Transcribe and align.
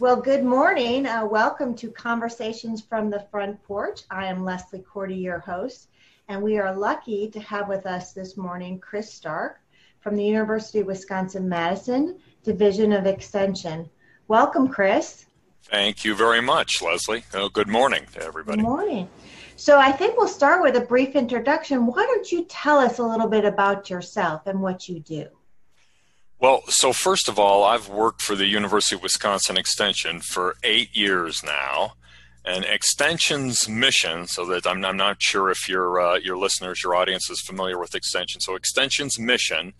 Well, 0.00 0.16
good 0.16 0.44
morning. 0.44 1.04
Uh, 1.04 1.26
welcome 1.26 1.74
to 1.74 1.90
Conversations 1.90 2.80
from 2.80 3.10
the 3.10 3.26
Front 3.30 3.62
Porch. 3.64 4.00
I 4.10 4.28
am 4.28 4.42
Leslie 4.42 4.78
Cordie, 4.78 5.16
your 5.16 5.40
host, 5.40 5.88
and 6.28 6.42
we 6.42 6.56
are 6.56 6.74
lucky 6.74 7.28
to 7.28 7.40
have 7.40 7.68
with 7.68 7.84
us 7.84 8.14
this 8.14 8.34
morning 8.38 8.78
Chris 8.78 9.12
Stark 9.12 9.60
from 10.00 10.16
the 10.16 10.24
University 10.24 10.78
of 10.80 10.86
Wisconsin 10.86 11.46
Madison 11.46 12.18
Division 12.42 12.92
of 12.92 13.04
Extension. 13.04 13.90
Welcome, 14.26 14.68
Chris. 14.68 15.26
Thank 15.64 16.02
you 16.02 16.14
very 16.14 16.40
much, 16.40 16.80
Leslie. 16.80 17.24
Oh, 17.34 17.50
good 17.50 17.68
morning 17.68 18.06
to 18.14 18.22
everybody. 18.22 18.62
Good 18.62 18.66
morning. 18.66 19.06
So, 19.56 19.78
I 19.78 19.92
think 19.92 20.16
we'll 20.16 20.28
start 20.28 20.62
with 20.62 20.76
a 20.76 20.86
brief 20.86 21.14
introduction. 21.14 21.84
Why 21.84 22.06
don't 22.06 22.32
you 22.32 22.46
tell 22.46 22.78
us 22.78 23.00
a 23.00 23.04
little 23.04 23.28
bit 23.28 23.44
about 23.44 23.90
yourself 23.90 24.46
and 24.46 24.62
what 24.62 24.88
you 24.88 25.00
do? 25.00 25.26
Well, 26.40 26.62
so 26.68 26.94
first 26.94 27.28
of 27.28 27.38
all, 27.38 27.64
I've 27.64 27.90
worked 27.90 28.22
for 28.22 28.34
the 28.34 28.46
University 28.46 28.96
of 28.96 29.02
Wisconsin 29.02 29.58
Extension 29.58 30.22
for 30.22 30.56
eight 30.62 30.96
years 30.96 31.42
now. 31.44 31.92
And 32.46 32.64
Extension's 32.64 33.68
mission, 33.68 34.26
so 34.26 34.46
that 34.46 34.66
I'm, 34.66 34.82
I'm 34.82 34.96
not 34.96 35.20
sure 35.20 35.50
if 35.50 35.68
your 35.68 36.00
uh, 36.00 36.16
your 36.16 36.38
listeners, 36.38 36.80
your 36.82 36.94
audience 36.94 37.28
is 37.28 37.42
familiar 37.42 37.78
with 37.78 37.94
Extension. 37.94 38.40
So 38.40 38.54
Extension's 38.54 39.18
mission 39.18 39.74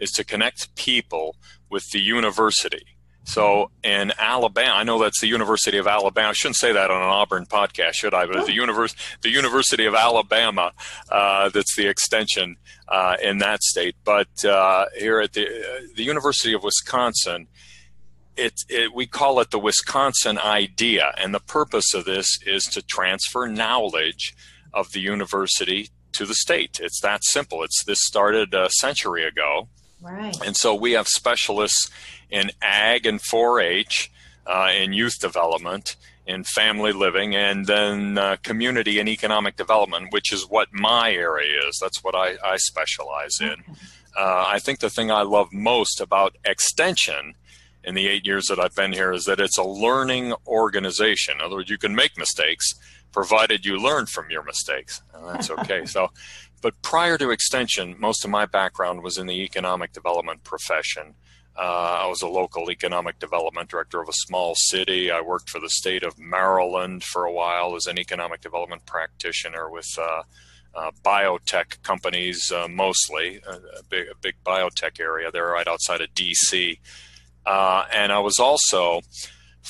is 0.00 0.10
to 0.12 0.24
connect 0.24 0.74
people 0.74 1.36
with 1.68 1.84
the 1.92 2.00
university. 2.00 2.95
So 3.26 3.72
in 3.82 4.12
Alabama, 4.18 4.74
I 4.74 4.84
know 4.84 5.00
that's 5.00 5.20
the 5.20 5.26
University 5.26 5.78
of 5.78 5.88
Alabama. 5.88 6.28
I 6.28 6.32
shouldn't 6.32 6.56
say 6.56 6.72
that 6.72 6.90
on 6.92 7.02
an 7.02 7.08
Auburn 7.08 7.44
podcast, 7.44 7.94
should 7.94 8.14
I? 8.14 8.24
But 8.24 8.46
the, 8.46 8.52
univers- 8.52 8.94
the 9.20 9.30
University 9.30 9.84
of 9.84 9.94
Alabama, 9.94 10.72
uh, 11.10 11.48
that's 11.48 11.74
the 11.74 11.88
extension 11.88 12.56
uh, 12.88 13.16
in 13.20 13.38
that 13.38 13.64
state. 13.64 13.96
But 14.04 14.44
uh, 14.44 14.86
here 14.96 15.20
at 15.20 15.32
the 15.32 15.44
uh, 15.44 15.86
the 15.96 16.04
University 16.04 16.52
of 16.52 16.62
Wisconsin, 16.62 17.48
it, 18.36 18.60
it, 18.68 18.94
we 18.94 19.06
call 19.06 19.40
it 19.40 19.50
the 19.50 19.58
Wisconsin 19.58 20.38
idea, 20.38 21.12
and 21.18 21.34
the 21.34 21.40
purpose 21.40 21.94
of 21.94 22.04
this 22.04 22.38
is 22.46 22.62
to 22.64 22.82
transfer 22.82 23.48
knowledge 23.48 24.34
of 24.72 24.92
the 24.92 25.00
university 25.00 25.90
to 26.12 26.24
the 26.26 26.34
state. 26.34 26.78
It's 26.80 27.00
that 27.00 27.24
simple. 27.24 27.64
It's 27.64 27.82
this 27.84 28.02
started 28.02 28.54
a 28.54 28.70
century 28.70 29.24
ago, 29.24 29.68
right? 30.00 30.36
And 30.44 30.56
so 30.56 30.74
we 30.74 30.92
have 30.92 31.08
specialists 31.08 31.90
in 32.30 32.50
ag 32.62 33.06
and 33.06 33.20
4-H, 33.20 34.10
uh, 34.46 34.70
in 34.76 34.92
youth 34.92 35.18
development, 35.20 35.96
in 36.26 36.44
family 36.44 36.92
living, 36.92 37.34
and 37.34 37.66
then 37.66 38.18
uh, 38.18 38.36
community 38.42 38.98
and 38.98 39.08
economic 39.08 39.56
development, 39.56 40.12
which 40.12 40.32
is 40.32 40.48
what 40.48 40.68
my 40.72 41.12
area 41.12 41.60
is. 41.68 41.78
That's 41.80 42.02
what 42.02 42.14
I, 42.14 42.36
I 42.44 42.56
specialize 42.56 43.40
in. 43.40 43.56
Uh, 44.16 44.44
I 44.46 44.58
think 44.58 44.80
the 44.80 44.90
thing 44.90 45.10
I 45.10 45.22
love 45.22 45.52
most 45.52 46.00
about 46.00 46.36
Extension 46.44 47.34
in 47.84 47.94
the 47.94 48.08
eight 48.08 48.26
years 48.26 48.46
that 48.46 48.58
I've 48.58 48.74
been 48.74 48.92
here 48.92 49.12
is 49.12 49.24
that 49.24 49.38
it's 49.38 49.58
a 49.58 49.62
learning 49.62 50.34
organization. 50.46 51.36
In 51.36 51.40
other 51.42 51.56
words, 51.56 51.70
you 51.70 51.78
can 51.78 51.94
make 51.94 52.18
mistakes 52.18 52.72
provided 53.16 53.64
you 53.64 53.78
learn 53.78 54.04
from 54.04 54.30
your 54.30 54.42
mistakes. 54.42 55.00
And 55.14 55.26
that's 55.26 55.50
okay. 55.50 55.86
so, 55.94 56.10
but 56.66 56.82
prior 56.82 57.16
to 57.16 57.30
Extension, 57.30 57.94
most 57.96 58.24
of 58.24 58.30
my 58.32 58.44
background 58.44 59.00
was 59.00 59.18
in 59.18 59.28
the 59.28 59.44
economic 59.44 59.92
development 59.92 60.42
profession. 60.42 61.14
Uh, 61.56 62.00
I 62.02 62.06
was 62.08 62.22
a 62.22 62.26
local 62.26 62.72
economic 62.72 63.20
development 63.20 63.70
director 63.70 64.02
of 64.02 64.08
a 64.08 64.12
small 64.12 64.56
city. 64.56 65.08
I 65.12 65.20
worked 65.20 65.48
for 65.48 65.60
the 65.60 65.70
state 65.70 66.02
of 66.02 66.18
Maryland 66.18 67.04
for 67.04 67.24
a 67.24 67.30
while 67.30 67.76
as 67.76 67.86
an 67.86 68.00
economic 68.00 68.40
development 68.40 68.84
practitioner 68.84 69.70
with 69.70 69.86
uh, 69.96 70.22
uh, 70.74 70.90
biotech 71.04 71.80
companies, 71.84 72.50
uh, 72.50 72.66
mostly 72.66 73.40
a 73.46 73.84
big, 73.88 74.08
a 74.08 74.16
big, 74.20 74.34
biotech 74.44 74.98
area 74.98 75.30
there 75.30 75.46
right 75.46 75.68
outside 75.68 76.00
of 76.00 76.08
DC. 76.14 76.80
Uh, 77.46 77.84
and 77.94 78.10
I 78.10 78.18
was 78.18 78.40
also 78.40 79.02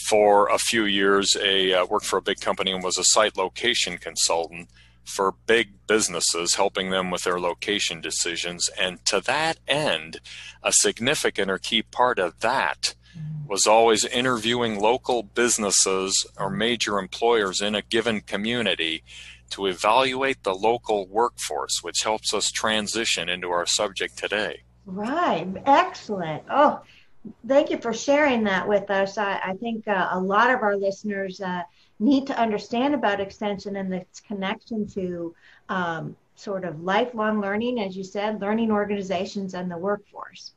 for 0.08 0.48
a 0.48 0.56
few 0.56 0.86
years 0.86 1.36
a 1.38 1.74
uh, 1.74 1.84
worked 1.84 2.06
for 2.06 2.16
a 2.16 2.22
big 2.22 2.40
company 2.40 2.72
and 2.72 2.82
was 2.82 2.96
a 2.96 3.04
site 3.04 3.36
location 3.36 3.98
consultant 3.98 4.70
for 5.06 5.34
big 5.46 5.86
businesses, 5.86 6.56
helping 6.56 6.90
them 6.90 7.10
with 7.10 7.22
their 7.22 7.40
location 7.40 8.00
decisions. 8.00 8.68
And 8.78 9.04
to 9.06 9.20
that 9.22 9.58
end, 9.66 10.20
a 10.62 10.72
significant 10.72 11.50
or 11.50 11.58
key 11.58 11.82
part 11.82 12.18
of 12.18 12.40
that 12.40 12.94
was 13.48 13.66
always 13.66 14.04
interviewing 14.04 14.78
local 14.78 15.22
businesses 15.22 16.26
or 16.36 16.50
major 16.50 16.98
employers 16.98 17.60
in 17.60 17.74
a 17.74 17.82
given 17.82 18.20
community 18.20 19.04
to 19.50 19.66
evaluate 19.66 20.42
the 20.42 20.54
local 20.54 21.06
workforce, 21.06 21.78
which 21.82 22.02
helps 22.02 22.34
us 22.34 22.50
transition 22.50 23.28
into 23.28 23.48
our 23.50 23.66
subject 23.66 24.18
today. 24.18 24.62
Right. 24.84 25.46
Excellent. 25.64 26.42
Oh, 26.50 26.80
thank 27.46 27.70
you 27.70 27.78
for 27.78 27.92
sharing 27.92 28.44
that 28.44 28.66
with 28.66 28.90
us. 28.90 29.18
I, 29.18 29.40
I 29.44 29.54
think 29.54 29.86
uh, 29.86 30.08
a 30.10 30.20
lot 30.20 30.50
of 30.50 30.62
our 30.62 30.76
listeners 30.76 31.40
uh, 31.40 31.62
need 31.98 32.26
to 32.26 32.38
understand 32.38 32.94
about 32.94 33.20
extension 33.20 33.76
and 33.76 33.92
its 33.92 34.20
connection 34.20 34.86
to 34.86 35.34
um, 35.68 36.16
sort 36.34 36.64
of 36.64 36.82
lifelong 36.82 37.40
learning, 37.40 37.80
as 37.80 37.96
you 37.96 38.04
said, 38.04 38.40
learning 38.40 38.70
organizations 38.70 39.54
and 39.54 39.70
the 39.70 39.78
workforce. 39.78 40.52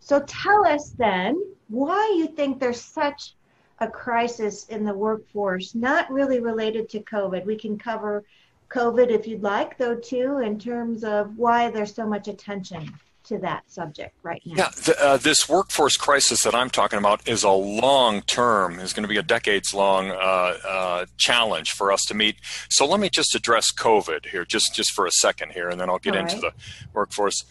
So 0.00 0.20
tell 0.26 0.66
us 0.66 0.90
then 0.90 1.42
why 1.68 2.14
you 2.16 2.28
think 2.28 2.60
there's 2.60 2.80
such 2.80 3.34
a 3.80 3.88
crisis 3.88 4.66
in 4.66 4.84
the 4.84 4.94
workforce, 4.94 5.74
not 5.74 6.10
really 6.10 6.40
related 6.40 6.88
to 6.90 7.00
COVID. 7.00 7.44
We 7.44 7.56
can 7.56 7.76
cover 7.76 8.24
COVID 8.70 9.10
if 9.10 9.26
you'd 9.26 9.42
like, 9.42 9.76
though, 9.76 9.96
too, 9.96 10.38
in 10.38 10.58
terms 10.58 11.04
of 11.04 11.36
why 11.36 11.70
there's 11.70 11.94
so 11.94 12.06
much 12.06 12.28
attention 12.28 12.92
to 13.26 13.38
that 13.38 13.70
subject 13.70 14.14
right 14.22 14.42
now. 14.46 14.54
Yeah, 14.56 14.68
the, 14.70 14.96
uh, 15.04 15.16
this 15.16 15.48
workforce 15.48 15.96
crisis 15.96 16.42
that 16.42 16.54
I'm 16.54 16.70
talking 16.70 16.98
about 16.98 17.26
is 17.28 17.42
a 17.42 17.50
long 17.50 18.22
term, 18.22 18.78
is 18.78 18.92
going 18.92 19.02
to 19.02 19.08
be 19.08 19.16
a 19.16 19.22
decades 19.22 19.74
long 19.74 20.10
uh, 20.10 20.56
uh, 20.66 21.06
challenge 21.18 21.70
for 21.70 21.92
us 21.92 22.02
to 22.08 22.14
meet. 22.14 22.36
So 22.70 22.86
let 22.86 23.00
me 23.00 23.10
just 23.10 23.34
address 23.34 23.72
COVID 23.72 24.26
here, 24.26 24.44
just, 24.44 24.74
just 24.74 24.92
for 24.92 25.06
a 25.06 25.12
second 25.12 25.52
here, 25.52 25.68
and 25.68 25.80
then 25.80 25.90
I'll 25.90 25.98
get 25.98 26.14
All 26.14 26.22
into 26.22 26.34
right. 26.34 26.42
the 26.42 26.52
workforce. 26.92 27.44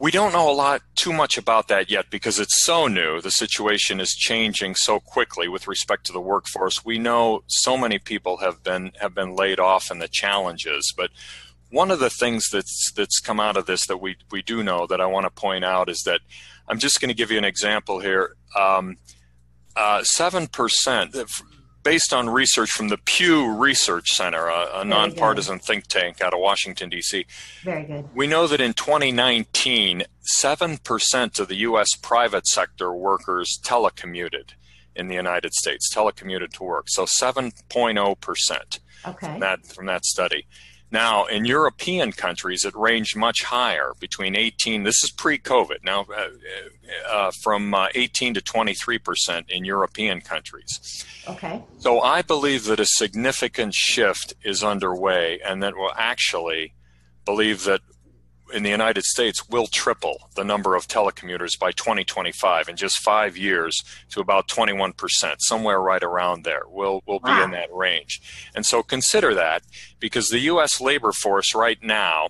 We 0.00 0.12
don't 0.12 0.32
know 0.32 0.48
a 0.48 0.54
lot 0.54 0.82
too 0.94 1.12
much 1.12 1.36
about 1.36 1.66
that 1.68 1.90
yet 1.90 2.08
because 2.08 2.38
it's 2.38 2.64
so 2.64 2.86
new. 2.86 3.20
The 3.20 3.30
situation 3.30 3.98
is 3.98 4.10
changing 4.10 4.76
so 4.76 5.00
quickly 5.00 5.48
with 5.48 5.66
respect 5.66 6.06
to 6.06 6.12
the 6.12 6.20
workforce. 6.20 6.84
We 6.84 6.98
know 6.98 7.42
so 7.48 7.76
many 7.76 7.98
people 7.98 8.36
have 8.36 8.62
been 8.62 8.92
have 9.00 9.12
been 9.12 9.34
laid 9.34 9.58
off 9.58 9.90
and 9.90 10.00
the 10.00 10.06
challenges, 10.06 10.94
but 10.96 11.10
one 11.70 11.90
of 11.90 11.98
the 11.98 12.10
things 12.10 12.48
that's 12.50 12.92
that's 12.94 13.20
come 13.20 13.40
out 13.40 13.56
of 13.56 13.66
this 13.66 13.86
that 13.86 13.98
we 13.98 14.16
we 14.30 14.42
do 14.42 14.62
know 14.62 14.86
that 14.86 15.00
I 15.00 15.06
want 15.06 15.24
to 15.24 15.30
point 15.30 15.64
out 15.64 15.88
is 15.88 16.02
that 16.06 16.20
I'm 16.68 16.78
just 16.78 17.00
going 17.00 17.08
to 17.08 17.14
give 17.14 17.30
you 17.30 17.38
an 17.38 17.44
example 17.44 18.00
here. 18.00 18.36
Um, 18.56 18.96
uh, 19.76 20.02
seven 20.02 20.44
um, 20.44 20.48
percent, 20.48 21.16
based 21.82 22.12
on 22.12 22.28
research 22.28 22.70
from 22.70 22.88
the 22.88 22.98
Pew 22.98 23.54
Research 23.54 24.08
Center, 24.08 24.48
a, 24.48 24.80
a 24.80 24.84
nonpartisan 24.84 25.58
think 25.58 25.86
tank 25.86 26.20
out 26.20 26.34
of 26.34 26.40
Washington 26.40 26.88
D.C. 26.88 27.26
Very 27.62 27.84
good. 27.84 28.08
We 28.14 28.26
know 28.26 28.46
that 28.46 28.60
in 28.60 28.72
2019, 28.72 30.04
seven 30.22 30.78
percent 30.78 31.38
of 31.38 31.48
the 31.48 31.56
U.S. 31.56 31.88
private 32.00 32.46
sector 32.46 32.92
workers 32.92 33.58
telecommuted 33.62 34.54
in 34.96 35.08
the 35.08 35.14
United 35.14 35.54
States, 35.54 35.94
telecommuted 35.94 36.52
to 36.54 36.64
work. 36.64 36.86
So 36.88 37.04
7.0 37.04 38.20
percent. 38.20 38.80
Okay. 39.06 39.26
From 39.26 39.40
that 39.40 39.66
from 39.66 39.86
that 39.86 40.04
study. 40.04 40.46
Now, 40.90 41.26
in 41.26 41.44
European 41.44 42.12
countries, 42.12 42.64
it 42.64 42.74
ranged 42.74 43.14
much 43.16 43.42
higher, 43.44 43.92
between 44.00 44.36
18, 44.36 44.84
this 44.84 45.04
is 45.04 45.10
pre 45.10 45.38
COVID, 45.38 45.84
now 45.84 46.06
uh, 46.14 46.28
uh, 47.10 47.30
from 47.42 47.74
uh, 47.74 47.88
18 47.94 48.34
to 48.34 48.40
23 48.40 48.98
percent 48.98 49.50
in 49.50 49.64
European 49.64 50.20
countries. 50.20 51.04
Okay. 51.28 51.62
So 51.78 52.00
I 52.00 52.22
believe 52.22 52.64
that 52.64 52.80
a 52.80 52.86
significant 52.86 53.74
shift 53.74 54.34
is 54.42 54.64
underway 54.64 55.40
and 55.44 55.62
that 55.62 55.76
will 55.76 55.92
actually 55.94 56.72
believe 57.26 57.64
that 57.64 57.82
in 58.52 58.62
the 58.62 58.70
United 58.70 59.04
States 59.04 59.48
will 59.48 59.66
triple 59.66 60.28
the 60.34 60.44
number 60.44 60.74
of 60.74 60.88
telecommuters 60.88 61.58
by 61.58 61.72
2025 61.72 62.68
in 62.68 62.76
just 62.76 62.98
five 62.98 63.36
years 63.36 63.82
to 64.10 64.20
about 64.20 64.48
21%, 64.48 64.94
somewhere 65.40 65.80
right 65.80 66.02
around 66.02 66.44
there. 66.44 66.62
We'll, 66.68 67.02
we'll 67.06 67.20
be 67.20 67.30
wow. 67.30 67.44
in 67.44 67.50
that 67.52 67.72
range. 67.72 68.20
And 68.54 68.64
so 68.64 68.82
consider 68.82 69.34
that 69.34 69.62
because 70.00 70.28
the 70.28 70.40
U.S. 70.40 70.80
labor 70.80 71.12
force 71.12 71.54
right 71.54 71.82
now 71.82 72.28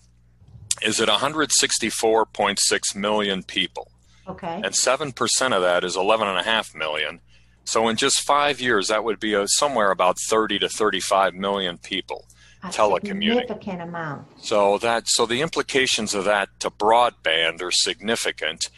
is 0.83 1.01
at 1.01 1.09
164.6 1.09 2.97
million 2.97 3.43
people. 3.43 3.91
Okay. 4.29 4.55
And 4.55 4.67
7% 4.67 5.57
of 5.57 5.63
that 5.63 5.85
is 5.85 5.97
11.5 5.97 6.75
million. 6.75 7.21
So 7.65 7.89
in 7.89 7.97
just 7.97 8.23
five 8.23 8.61
years, 8.61 8.89
that 8.89 9.05
would 9.05 9.21
be 9.21 9.35
a, 9.35 9.47
somewhere 9.47 9.91
about 9.91 10.17
30 10.29 10.59
to 10.61 10.69
35 10.69 11.35
million 11.35 11.79
people 11.79 12.27
a 12.63 12.69
telecommuting. 12.69 13.41
Significant 13.41 13.83
amount. 13.83 14.27
So 14.41 14.79
that 14.79 15.05
so 15.07 15.27
the 15.27 15.43
implications 15.43 16.15
of 16.15 16.25
that 16.25 16.49
to 16.61 16.71
broadband 16.71 17.63
are 17.63 17.71
significant. 17.71 18.69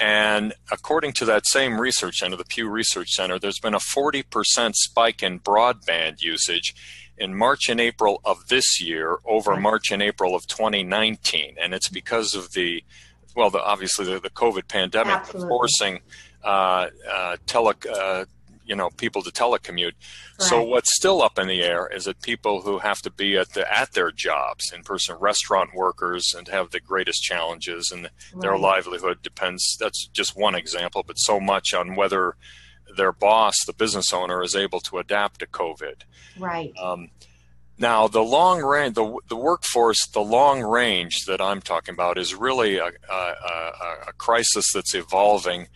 And 0.00 0.54
according 0.72 1.12
to 1.14 1.26
that 1.26 1.46
same 1.46 1.78
research 1.78 2.16
center, 2.16 2.36
the 2.36 2.44
Pew 2.44 2.70
Research 2.70 3.10
Center, 3.10 3.38
there's 3.38 3.58
been 3.58 3.74
a 3.74 3.78
40% 3.78 4.74
spike 4.74 5.22
in 5.22 5.40
broadband 5.40 6.22
usage 6.22 6.74
in 7.18 7.36
March 7.36 7.68
and 7.68 7.78
April 7.78 8.22
of 8.24 8.48
this 8.48 8.80
year 8.80 9.18
over. 9.26 9.54
March 9.56 9.92
and 9.92 10.02
April 10.02 10.34
of 10.34 10.46
2019. 10.46 11.56
And 11.62 11.74
it's 11.74 11.90
because 11.90 12.34
of 12.34 12.52
the, 12.52 12.82
well, 13.36 13.50
the, 13.50 13.62
obviously 13.62 14.06
the, 14.06 14.18
the 14.18 14.30
COVID 14.30 14.68
pandemic 14.68 15.12
Absolutely. 15.12 15.48
forcing 15.48 16.00
uh, 16.42 16.86
uh, 17.06 17.36
tele, 17.44 17.74
uh, 17.92 18.24
you 18.70 18.76
know 18.76 18.88
people 18.88 19.20
to 19.22 19.30
telecommute. 19.30 19.94
Right. 20.38 20.48
So 20.48 20.62
what's 20.62 20.94
still 20.94 21.20
up 21.22 21.40
in 21.40 21.48
the 21.48 21.62
air 21.62 21.90
is 21.92 22.04
that 22.04 22.22
people 22.22 22.62
who 22.62 22.78
have 22.78 23.00
to 23.02 23.10
be 23.10 23.36
at 23.36 23.52
the 23.52 23.70
at 23.70 23.92
their 23.92 24.12
jobs, 24.12 24.72
in 24.72 24.84
person 24.84 25.16
restaurant 25.18 25.70
workers, 25.74 26.32
and 26.36 26.46
have 26.48 26.70
the 26.70 26.80
greatest 26.80 27.20
challenges, 27.20 27.90
and 27.90 28.04
right. 28.04 28.40
their 28.40 28.56
livelihood 28.56 29.18
depends. 29.22 29.76
That's 29.80 30.06
just 30.06 30.36
one 30.36 30.54
example, 30.54 31.02
but 31.04 31.16
so 31.18 31.40
much 31.40 31.74
on 31.74 31.96
whether 31.96 32.36
their 32.96 33.12
boss, 33.12 33.56
the 33.66 33.72
business 33.72 34.12
owner, 34.12 34.40
is 34.42 34.54
able 34.54 34.80
to 34.80 34.98
adapt 34.98 35.40
to 35.40 35.46
COVID. 35.46 36.02
Right. 36.38 36.72
Um, 36.80 37.10
now, 37.76 38.06
the 38.06 38.22
long 38.22 38.62
range, 38.62 38.94
the, 38.94 39.16
the 39.28 39.36
workforce, 39.36 40.06
the 40.12 40.20
long 40.20 40.62
range 40.62 41.24
that 41.26 41.40
I'm 41.40 41.60
talking 41.60 41.94
about 41.94 42.18
is 42.18 42.34
really 42.34 42.76
a, 42.76 42.90
a, 43.10 43.14
a, 43.14 43.72
a 44.08 44.12
crisis 44.18 44.72
that's 44.72 44.94
evolving 44.94 45.68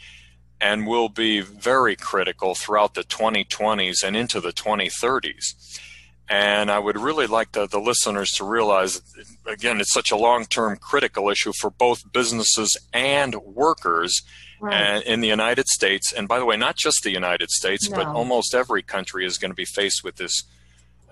and 0.64 0.86
will 0.86 1.10
be 1.10 1.40
very 1.40 1.94
critical 1.94 2.54
throughout 2.54 2.94
the 2.94 3.04
2020s 3.04 4.02
and 4.02 4.16
into 4.16 4.40
the 4.40 4.50
2030s. 4.50 5.78
And 6.26 6.70
I 6.70 6.78
would 6.78 6.98
really 6.98 7.26
like 7.26 7.52
the, 7.52 7.66
the 7.66 7.78
listeners 7.78 8.30
to 8.36 8.44
realize, 8.44 9.02
again, 9.46 9.78
it's 9.78 9.92
such 9.92 10.10
a 10.10 10.16
long 10.16 10.46
term 10.46 10.78
critical 10.78 11.28
issue 11.28 11.52
for 11.60 11.68
both 11.68 12.10
businesses 12.14 12.78
and 12.94 13.34
workers 13.34 14.22
right. 14.58 15.04
in 15.04 15.20
the 15.20 15.28
United 15.28 15.66
States. 15.68 16.14
And 16.14 16.26
by 16.26 16.38
the 16.38 16.46
way, 16.46 16.56
not 16.56 16.76
just 16.78 17.02
the 17.02 17.12
United 17.12 17.50
States, 17.50 17.90
no. 17.90 17.96
but 17.96 18.06
almost 18.06 18.54
every 18.54 18.82
country 18.82 19.26
is 19.26 19.36
going 19.36 19.50
to 19.50 19.54
be 19.54 19.66
faced 19.66 20.02
with 20.02 20.16
this 20.16 20.44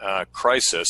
uh, 0.00 0.24
crisis. 0.32 0.88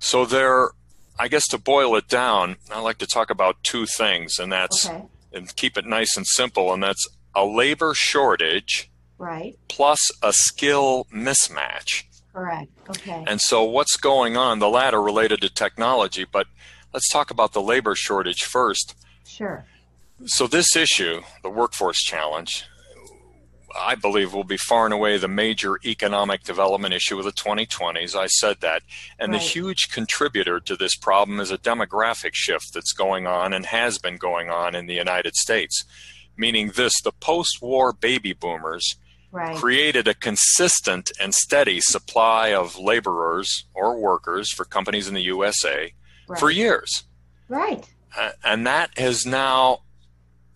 So 0.00 0.26
there, 0.26 0.72
I 1.18 1.28
guess 1.28 1.48
to 1.48 1.56
boil 1.56 1.96
it 1.96 2.08
down, 2.08 2.56
I 2.70 2.80
like 2.80 2.98
to 2.98 3.06
talk 3.06 3.30
about 3.30 3.56
two 3.62 3.86
things, 3.86 4.38
and 4.38 4.52
that's 4.52 4.86
okay. 4.86 5.02
and 5.32 5.56
keep 5.56 5.78
it 5.78 5.86
nice 5.86 6.14
and 6.18 6.26
simple, 6.26 6.74
and 6.74 6.82
that's 6.82 7.08
a 7.36 7.44
labor 7.44 7.92
shortage, 7.94 8.90
right, 9.18 9.54
plus 9.68 10.00
a 10.22 10.32
skill 10.32 11.06
mismatch. 11.14 12.04
Correct. 12.32 12.70
Okay. 12.90 13.24
And 13.26 13.40
so 13.40 13.62
what's 13.62 13.96
going 13.96 14.36
on? 14.36 14.58
The 14.58 14.68
latter 14.68 15.00
related 15.00 15.40
to 15.42 15.48
technology, 15.48 16.24
but 16.30 16.48
let's 16.92 17.08
talk 17.08 17.30
about 17.30 17.52
the 17.52 17.62
labor 17.62 17.94
shortage 17.94 18.42
first. 18.42 18.94
Sure. 19.24 19.64
So 20.24 20.46
this 20.46 20.74
issue, 20.74 21.22
the 21.42 21.50
workforce 21.50 21.98
challenge, 21.98 22.64
I 23.78 23.94
believe 23.94 24.32
will 24.32 24.44
be 24.44 24.56
far 24.56 24.84
and 24.84 24.94
away 24.94 25.18
the 25.18 25.28
major 25.28 25.78
economic 25.84 26.42
development 26.42 26.94
issue 26.94 27.18
of 27.18 27.24
the 27.24 27.32
2020s. 27.32 28.14
I 28.14 28.26
said 28.26 28.60
that. 28.60 28.82
And 29.18 29.32
right. 29.32 29.40
the 29.40 29.46
huge 29.46 29.88
contributor 29.90 30.60
to 30.60 30.76
this 30.76 30.96
problem 30.96 31.40
is 31.40 31.50
a 31.50 31.58
demographic 31.58 32.30
shift 32.32 32.72
that's 32.72 32.92
going 32.92 33.26
on 33.26 33.52
and 33.52 33.66
has 33.66 33.98
been 33.98 34.16
going 34.16 34.48
on 34.48 34.74
in 34.74 34.86
the 34.86 34.94
United 34.94 35.34
States. 35.34 35.84
Meaning 36.36 36.72
this 36.74 37.00
the 37.02 37.12
post 37.12 37.58
war 37.62 37.92
baby 37.92 38.32
boomers 38.32 38.96
right. 39.32 39.56
created 39.56 40.08
a 40.08 40.14
consistent 40.14 41.10
and 41.20 41.34
steady 41.34 41.80
supply 41.80 42.52
of 42.52 42.78
laborers 42.78 43.64
or 43.74 43.98
workers 43.98 44.52
for 44.52 44.64
companies 44.64 45.08
in 45.08 45.14
the 45.14 45.22
USA 45.22 45.92
right. 46.28 46.38
for 46.38 46.50
years. 46.50 47.04
Right. 47.48 47.84
Uh, 48.16 48.30
and 48.44 48.66
that 48.66 48.98
has 48.98 49.26
now 49.26 49.80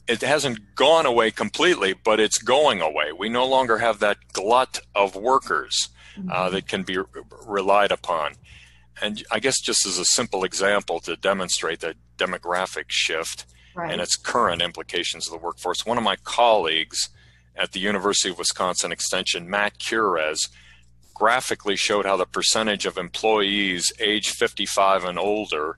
it 0.08 0.22
hasn't 0.22 0.74
gone 0.74 1.06
away 1.06 1.30
completely, 1.30 1.92
but 1.92 2.18
it's 2.18 2.38
going 2.38 2.80
away. 2.80 3.12
We 3.16 3.28
no 3.28 3.46
longer 3.46 3.78
have 3.78 4.00
that 4.00 4.16
glut 4.32 4.80
of 4.92 5.14
workers 5.14 5.88
uh, 6.16 6.20
mm-hmm. 6.20 6.54
that 6.54 6.66
can 6.66 6.82
be 6.82 6.98
re- 6.98 7.04
relied 7.46 7.92
upon. 7.92 8.32
And 9.00 9.22
I 9.30 9.38
guess 9.38 9.60
just 9.60 9.86
as 9.86 9.98
a 9.98 10.04
simple 10.04 10.42
example 10.42 10.98
to 11.00 11.14
demonstrate 11.14 11.80
the 11.80 11.94
demographic 12.18 12.86
shift 12.88 13.46
right. 13.74 13.92
and 13.92 14.00
its 14.00 14.16
current 14.16 14.62
implications 14.62 15.26
of 15.26 15.32
the 15.32 15.44
workforce, 15.44 15.86
one 15.86 15.98
of 15.98 16.04
my 16.04 16.16
colleagues 16.16 17.08
at 17.56 17.72
the 17.72 17.80
University 17.80 18.30
of 18.30 18.38
Wisconsin 18.38 18.92
Extension, 18.92 19.48
Matt 19.48 19.78
Kures, 19.78 20.48
graphically 21.14 21.76
showed 21.76 22.06
how 22.06 22.16
the 22.16 22.24
percentage 22.24 22.86
of 22.86 22.96
employees 22.96 23.92
age 24.00 24.30
55 24.30 25.04
and 25.04 25.18
older 25.18 25.76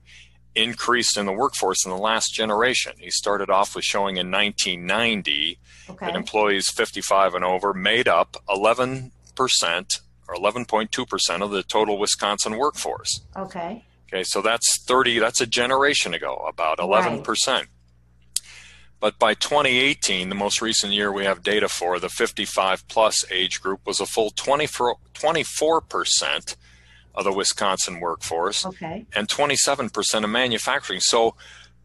increased 0.55 1.17
in 1.17 1.25
the 1.25 1.33
workforce 1.33 1.83
in 1.83 1.91
the 1.91 1.97
last 1.97 2.33
generation. 2.33 2.93
He 2.97 3.09
started 3.09 3.49
off 3.49 3.75
with 3.75 3.83
showing 3.83 4.17
in 4.17 4.31
1990 4.31 5.57
okay. 5.89 6.05
that 6.05 6.15
employees 6.15 6.69
55 6.69 7.35
and 7.35 7.43
over 7.43 7.73
made 7.73 8.07
up 8.07 8.37
11% 8.47 9.11
or 10.27 10.35
11.2% 10.35 11.41
of 11.41 11.51
the 11.51 11.63
total 11.63 11.97
Wisconsin 11.97 12.57
workforce. 12.57 13.21
Okay. 13.35 13.83
Okay, 14.07 14.23
so 14.23 14.41
that's 14.41 14.83
30, 14.85 15.19
that's 15.19 15.41
a 15.41 15.47
generation 15.47 16.13
ago, 16.13 16.45
about 16.47 16.77
11%. 16.77 17.25
Right. 17.47 17.67
But 19.03 19.19
by 19.19 19.33
2018, 19.33 20.29
the 20.29 20.35
most 20.35 20.61
recent 20.61 20.93
year 20.93 21.11
we 21.11 21.25
have 21.25 21.43
data 21.43 21.67
for, 21.67 21.99
the 21.99 22.07
55 22.07 22.87
plus 22.87 23.29
age 23.29 23.59
group 23.59 23.81
was 23.85 23.99
a 23.99 24.05
full 24.05 24.29
24, 24.29 24.95
24% 25.13 26.55
of 27.13 27.25
the 27.25 27.33
Wisconsin 27.33 27.99
workforce, 27.99 28.65
okay. 28.65 29.05
and 29.13 29.27
27% 29.27 30.23
of 30.23 30.29
manufacturing. 30.29 31.01
So, 31.01 31.35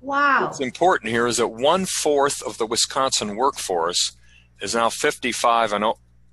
wow. 0.01 0.45
what's 0.45 0.61
important 0.61 1.11
here 1.11 1.27
is 1.27 1.39
that 1.39 1.49
one 1.49 1.87
fourth 1.87 2.41
of 2.41 2.57
the 2.57 2.67
Wisconsin 2.67 3.35
workforce 3.35 4.17
is 4.61 4.77
now 4.77 4.89
55 4.89 5.73
and 5.73 5.87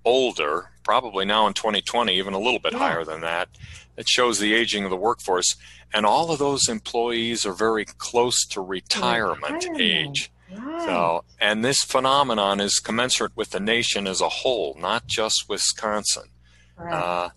older, 0.06 0.70
probably 0.84 1.26
now 1.26 1.48
in 1.48 1.56
2020, 1.56 2.16
even 2.16 2.36
a 2.36 2.40
little 2.40 2.60
bit 2.60 2.74
yeah. 2.74 2.78
higher 2.78 3.04
than 3.04 3.22
that. 3.22 3.50
It 3.98 4.08
shows 4.08 4.38
the 4.38 4.54
aging 4.54 4.84
of 4.84 4.92
the 4.92 4.98
workforce. 4.98 5.56
And 5.92 6.06
all 6.06 6.32
of 6.32 6.38
those 6.38 6.70
employees 6.70 7.44
are 7.44 7.54
very 7.54 7.86
close 7.86 8.46
to 8.50 8.62
retirement, 8.62 9.66
retirement. 9.66 9.82
age. 9.82 10.32
Right. 10.52 10.82
So, 10.86 11.24
and 11.40 11.66
this 11.66 11.80
phenomenon 11.80 12.60
is 12.60 12.80
commensurate 12.80 13.36
with 13.36 13.52
the 13.52 13.60
nation 13.60 14.08
as 14.08 14.22
a 14.22 14.30
whole, 14.30 14.76
not 14.80 15.08
just 15.08 15.46
Wisconsin. 15.50 16.30
Right. 16.78 16.94
Uh, 16.94 17.30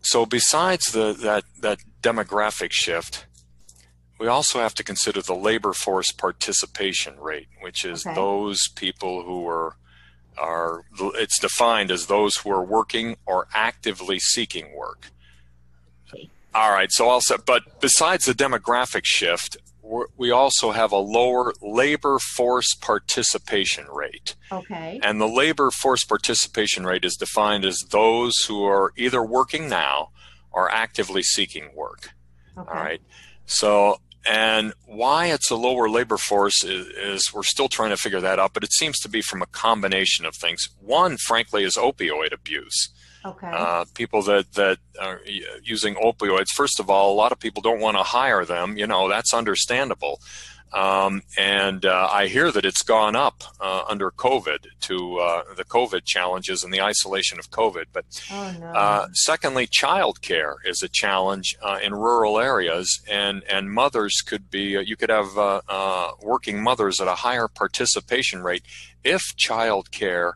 so 0.00 0.24
besides 0.24 0.92
the, 0.92 1.12
that, 1.12 1.44
that 1.60 1.78
demographic 2.02 2.70
shift, 2.72 3.26
we 4.18 4.26
also 4.26 4.60
have 4.60 4.74
to 4.74 4.84
consider 4.84 5.20
the 5.20 5.34
labor 5.34 5.72
force 5.72 6.10
participation 6.12 7.18
rate, 7.18 7.48
which 7.60 7.84
is 7.84 8.06
okay. 8.06 8.14
those 8.14 8.60
people 8.74 9.22
who 9.24 9.46
are 9.48 9.76
are 10.38 10.84
it's 11.14 11.38
defined 11.40 11.90
as 11.90 12.06
those 12.06 12.36
who 12.36 12.50
are 12.50 12.62
working 12.62 13.16
or 13.24 13.48
actively 13.54 14.18
seeking 14.18 14.74
work. 14.76 15.10
All 16.56 16.72
right, 16.72 16.90
so 16.90 17.06
also, 17.06 17.36
but 17.36 17.80
besides 17.82 18.24
the 18.24 18.32
demographic 18.32 19.02
shift, 19.04 19.58
we 20.16 20.30
also 20.30 20.70
have 20.70 20.90
a 20.90 20.96
lower 20.96 21.52
labor 21.60 22.18
force 22.18 22.74
participation 22.80 23.86
rate. 23.92 24.34
Okay. 24.50 24.98
And 25.02 25.20
the 25.20 25.28
labor 25.28 25.70
force 25.70 26.02
participation 26.04 26.86
rate 26.86 27.04
is 27.04 27.14
defined 27.14 27.66
as 27.66 27.78
those 27.90 28.34
who 28.48 28.64
are 28.64 28.94
either 28.96 29.22
working 29.22 29.68
now 29.68 30.12
or 30.50 30.70
actively 30.70 31.22
seeking 31.22 31.74
work. 31.74 32.10
Okay. 32.56 32.70
All 32.70 32.82
right. 32.82 33.02
So, 33.44 34.00
and 34.26 34.72
why 34.86 35.26
it's 35.26 35.50
a 35.50 35.56
lower 35.56 35.90
labor 35.90 36.16
force 36.16 36.64
is, 36.64 36.86
is, 36.86 37.34
we're 37.34 37.42
still 37.42 37.68
trying 37.68 37.90
to 37.90 37.98
figure 37.98 38.20
that 38.22 38.38
out, 38.38 38.54
but 38.54 38.64
it 38.64 38.72
seems 38.72 38.98
to 39.00 39.10
be 39.10 39.20
from 39.20 39.42
a 39.42 39.46
combination 39.46 40.24
of 40.24 40.34
things. 40.34 40.70
One, 40.80 41.18
frankly, 41.18 41.64
is 41.64 41.74
opioid 41.74 42.32
abuse. 42.32 42.88
Okay. 43.26 43.50
Uh, 43.52 43.84
people 43.94 44.22
that 44.22 44.52
that 44.52 44.78
are 45.00 45.20
using 45.62 45.94
opioids. 45.96 46.50
First 46.54 46.78
of 46.78 46.88
all, 46.88 47.12
a 47.12 47.16
lot 47.16 47.32
of 47.32 47.38
people 47.40 47.60
don't 47.60 47.80
want 47.80 47.96
to 47.96 48.02
hire 48.02 48.44
them. 48.44 48.76
You 48.76 48.86
know 48.86 49.08
that's 49.08 49.34
understandable. 49.34 50.20
Um, 50.72 51.22
and 51.38 51.84
uh, 51.86 52.08
I 52.10 52.26
hear 52.26 52.50
that 52.50 52.64
it's 52.64 52.82
gone 52.82 53.16
up 53.16 53.44
uh, 53.60 53.84
under 53.88 54.10
COVID 54.10 54.66
to 54.80 55.18
uh, 55.18 55.42
the 55.56 55.64
COVID 55.64 56.04
challenges 56.04 56.64
and 56.64 56.72
the 56.74 56.82
isolation 56.82 57.38
of 57.38 57.50
COVID. 57.50 57.84
But 57.92 58.04
oh, 58.30 58.54
no. 58.60 58.66
Uh, 58.66 59.08
secondly, 59.12 59.66
childcare 59.66 60.54
is 60.64 60.82
a 60.82 60.88
challenge 60.88 61.56
uh, 61.62 61.78
in 61.82 61.94
rural 61.94 62.38
areas, 62.38 63.00
and 63.08 63.42
and 63.48 63.70
mothers 63.70 64.20
could 64.26 64.50
be 64.50 64.76
uh, 64.76 64.80
you 64.80 64.96
could 64.96 65.10
have 65.10 65.34
working 66.22 66.62
mothers 66.62 67.00
at 67.00 67.08
a 67.08 67.14
higher 67.14 67.48
participation 67.48 68.42
rate 68.42 68.64
if 69.04 69.22
childcare 69.36 70.32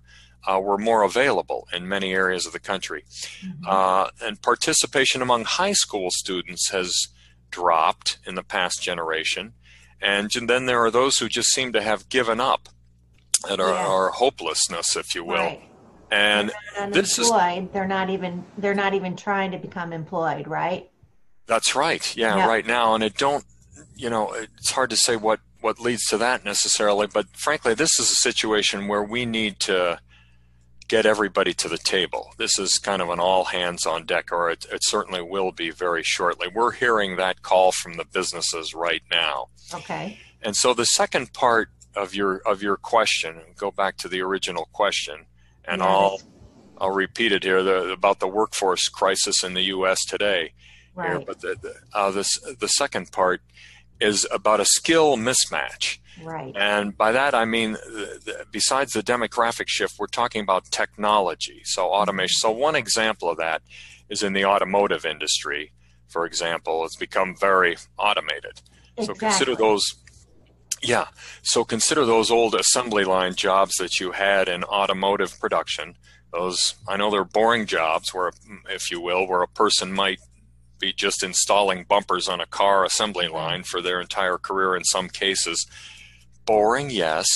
uh, 0.47 0.61
were 0.61 0.79
more 0.79 1.03
available 1.03 1.67
in 1.73 1.89
many 1.89 2.13
areas 2.13 2.47
of 2.47 2.53
the 2.53 2.61
country. 2.61 3.05
Mm-hmm. 3.45 3.65
Uh, 3.67 4.09
and 4.23 4.41
participation 4.43 5.23
among 5.23 5.45
high 5.45 5.73
school 5.73 6.11
students 6.11 6.71
has 6.71 7.09
dropped 7.51 8.19
in 8.27 8.35
the 8.35 8.43
past 8.43 8.83
generation. 8.83 9.55
And 10.01 10.31
then 10.31 10.67
there 10.67 10.83
are 10.83 10.91
those 10.91 11.19
who 11.19 11.29
just 11.29 11.49
seem 11.49 11.73
to 11.73 11.83
have 11.83 12.09
given 12.09 12.41
up, 12.41 12.69
that 13.49 13.61
are, 13.61 13.75
yeah. 13.75 13.87
are 13.87 14.11
hopelessness, 14.11 14.97
if 14.97 15.15
you 15.15 15.25
will. 15.25 15.37
Right. 15.37 15.63
And 16.11 16.53
this 16.89 17.19
is 17.19 17.31
they're 17.73 17.87
not 17.87 18.11
even 18.11 18.45
they're 18.59 18.75
not 18.75 18.95
even 18.95 19.15
trying 19.15 19.53
to 19.53 19.59
become 19.59 19.93
employed, 19.93 20.49
right? 20.49 20.91
That's 21.47 21.77
right. 21.77 22.17
Yeah, 22.17 22.37
yep. 22.37 22.49
right 22.49 22.67
now, 22.67 22.95
and 22.95 23.05
it 23.05 23.17
don't 23.17 23.45
you 23.95 24.11
know 24.11 24.33
it's 24.33 24.73
hard 24.73 24.91
to 24.91 24.97
say 24.97 25.15
what 25.15 25.39
what 25.61 25.79
leads 25.79 26.05
to 26.07 26.19
that 26.19 26.45
necessarily, 26.45 27.07
but 27.07 27.27
frankly, 27.37 27.75
this 27.75 28.01
is 28.01 28.11
a 28.11 28.15
situation 28.17 28.89
where 28.89 29.05
we 29.05 29.25
need 29.25 29.61
to 29.61 30.01
get 30.91 31.07
everybody 31.07 31.55
to 31.55 31.69
the 31.69 31.79
table. 31.79 32.33
This 32.37 32.59
is 32.59 32.79
kind 32.79 33.01
of 33.01 33.11
an 33.11 33.21
all 33.21 33.45
hands 33.45 33.87
on 33.87 34.07
deck, 34.07 34.33
or 34.33 34.51
it, 34.51 34.67
it, 34.73 34.81
certainly 34.83 35.23
will 35.23 35.53
be 35.53 35.71
very 35.71 36.03
shortly. 36.03 36.49
We're 36.53 36.73
hearing 36.73 37.15
that 37.15 37.43
call 37.43 37.71
from 37.71 37.95
the 37.95 38.05
businesses 38.05 38.75
right 38.75 39.03
now. 39.09 39.47
Okay. 39.73 40.19
And 40.43 40.57
so 40.57 40.75
the 40.75 40.85
second 40.85 41.33
part 41.33 41.69
of 41.95 42.13
your 42.13 42.39
of 42.45 42.61
your 42.61 42.77
question, 42.77 43.41
go 43.57 43.71
back 43.71 43.99
to 43.99 44.09
the 44.09 44.21
original 44.21 44.69
question, 44.73 45.27
and. 45.65 45.81
I'll 45.81 46.21
I'll 46.83 46.93
repeat 46.93 47.31
it 47.31 47.45
here 47.45 47.63
the, 47.63 47.93
about 47.93 48.21
the 48.21 48.27
workforce 48.27 48.89
crisis 48.89 49.45
in 49.45 49.53
the 49.53 49.65
U.S. 49.65 50.03
today. 50.07 50.55
Right. 50.95 51.11
Here, 51.11 51.21
but 51.21 51.43
the 51.43 51.55
the, 51.61 51.75
uh, 51.93 52.11
this, 52.11 52.41
the 52.59 52.69
second 52.69 53.13
part 53.13 53.43
is 54.01 54.27
about 54.33 54.61
a 54.61 54.65
skill 54.65 55.19
mismatch. 55.19 55.99
Right. 56.23 56.55
And 56.57 56.97
by 56.97 57.13
that 57.13 57.35
I 57.35 57.45
mean, 57.45 57.73
the, 57.73 58.21
the, 58.25 58.45
besides 58.51 58.93
the 58.93 59.03
demographic 59.03 59.69
shift, 59.69 59.95
we're 59.99 60.07
talking 60.07 60.43
about 60.43 60.65
technology. 60.71 61.63
So 61.65 61.89
automation. 61.89 62.39
So 62.39 62.51
one 62.51 62.77
example 62.77 63.31
of 63.31 63.39
that 63.39 63.63
is 64.09 64.23
in 64.23 64.33
the 64.33 64.45
automotive 64.45 65.05
industry. 65.05 65.73
For 66.09 66.27
example, 66.27 66.85
it's 66.85 66.97
become 66.97 67.37
very 67.39 67.77
automated. 67.99 68.61
Exactly. 68.97 69.05
So 69.05 69.15
consider 69.15 69.55
those. 69.57 69.83
Yeah. 70.83 71.07
So 71.43 71.65
consider 71.65 72.05
those 72.05 72.31
old 72.31 72.55
assembly 72.55 73.05
line 73.05 73.35
jobs 73.35 73.77
that 73.77 74.01
you 74.01 74.13
had 74.13 74.49
in 74.49 74.65
automotive 74.65 75.39
production. 75.39 75.95
Those 76.33 76.75
I 76.89 76.97
know 76.97 77.11
they're 77.11 77.25
boring 77.25 77.67
jobs, 77.67 78.15
where, 78.15 78.31
mm, 78.31 78.59
if 78.69 78.91
you 78.91 79.01
will, 79.01 79.27
where 79.27 79.43
a 79.43 79.49
person 79.49 79.93
might 79.93 80.21
be 80.79 80.93
just 80.93 81.23
installing 81.23 81.85
bumpers 81.85 82.29
on 82.29 82.41
a 82.41 82.47
car 82.47 82.85
assembly 82.85 83.29
line 83.29 83.63
for 83.63 83.83
their 83.83 84.01
entire 84.01 84.39
career 84.39 84.75
in 84.75 84.83
some 84.85 85.09
cases. 85.09 85.67
Boring, 86.51 86.91
yes, 86.91 87.27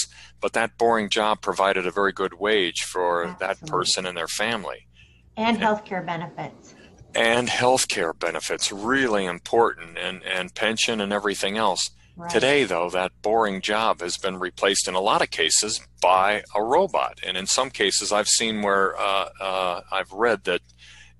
but 0.40 0.54
that 0.54 0.76
boring 0.76 1.08
job 1.08 1.40
provided 1.40 1.86
a 1.86 1.92
very 1.92 2.12
good 2.12 2.34
wage 2.34 2.80
for 2.82 3.24
Absolutely. 3.24 3.46
that 3.46 3.70
person 3.70 4.06
and 4.06 4.16
their 4.16 4.26
family. 4.26 4.88
And 5.36 5.56
healthcare 5.58 6.04
benefits. 6.04 6.74
And 7.14 7.46
healthcare 7.46 8.18
benefits, 8.18 8.72
really 8.72 9.24
important, 9.24 9.98
and, 9.98 10.24
and 10.24 10.52
pension 10.52 11.00
and 11.00 11.12
everything 11.12 11.56
else. 11.56 11.90
Right. 12.16 12.28
Today, 12.28 12.64
though, 12.64 12.90
that 12.90 13.12
boring 13.22 13.60
job 13.60 14.00
has 14.00 14.16
been 14.16 14.40
replaced 14.40 14.88
in 14.88 14.94
a 14.94 15.00
lot 15.00 15.22
of 15.22 15.30
cases 15.30 15.80
by 16.02 16.42
a 16.52 16.62
robot. 16.62 17.20
And 17.24 17.36
in 17.36 17.46
some 17.46 17.70
cases, 17.70 18.10
I've 18.10 18.28
seen 18.28 18.62
where 18.62 18.98
uh, 18.98 19.28
uh, 19.40 19.80
I've 19.92 20.12
read 20.12 20.42
that 20.44 20.60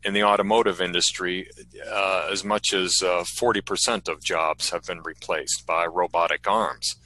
in 0.05 0.15
the 0.15 0.25
automotive 0.25 0.81
industry, 0.81 1.49
uh, 1.89 2.29
as 2.31 2.45
much 2.45 2.75
as 2.75 3.01
uh, 3.03 3.25
40% 3.41 4.09
of 4.09 4.21
jobs 4.21 4.71
have 4.71 4.83
been 4.83 5.01
replaced 5.03 5.65
by 5.65 5.87
robotic 5.87 6.49
arms. 6.49 6.97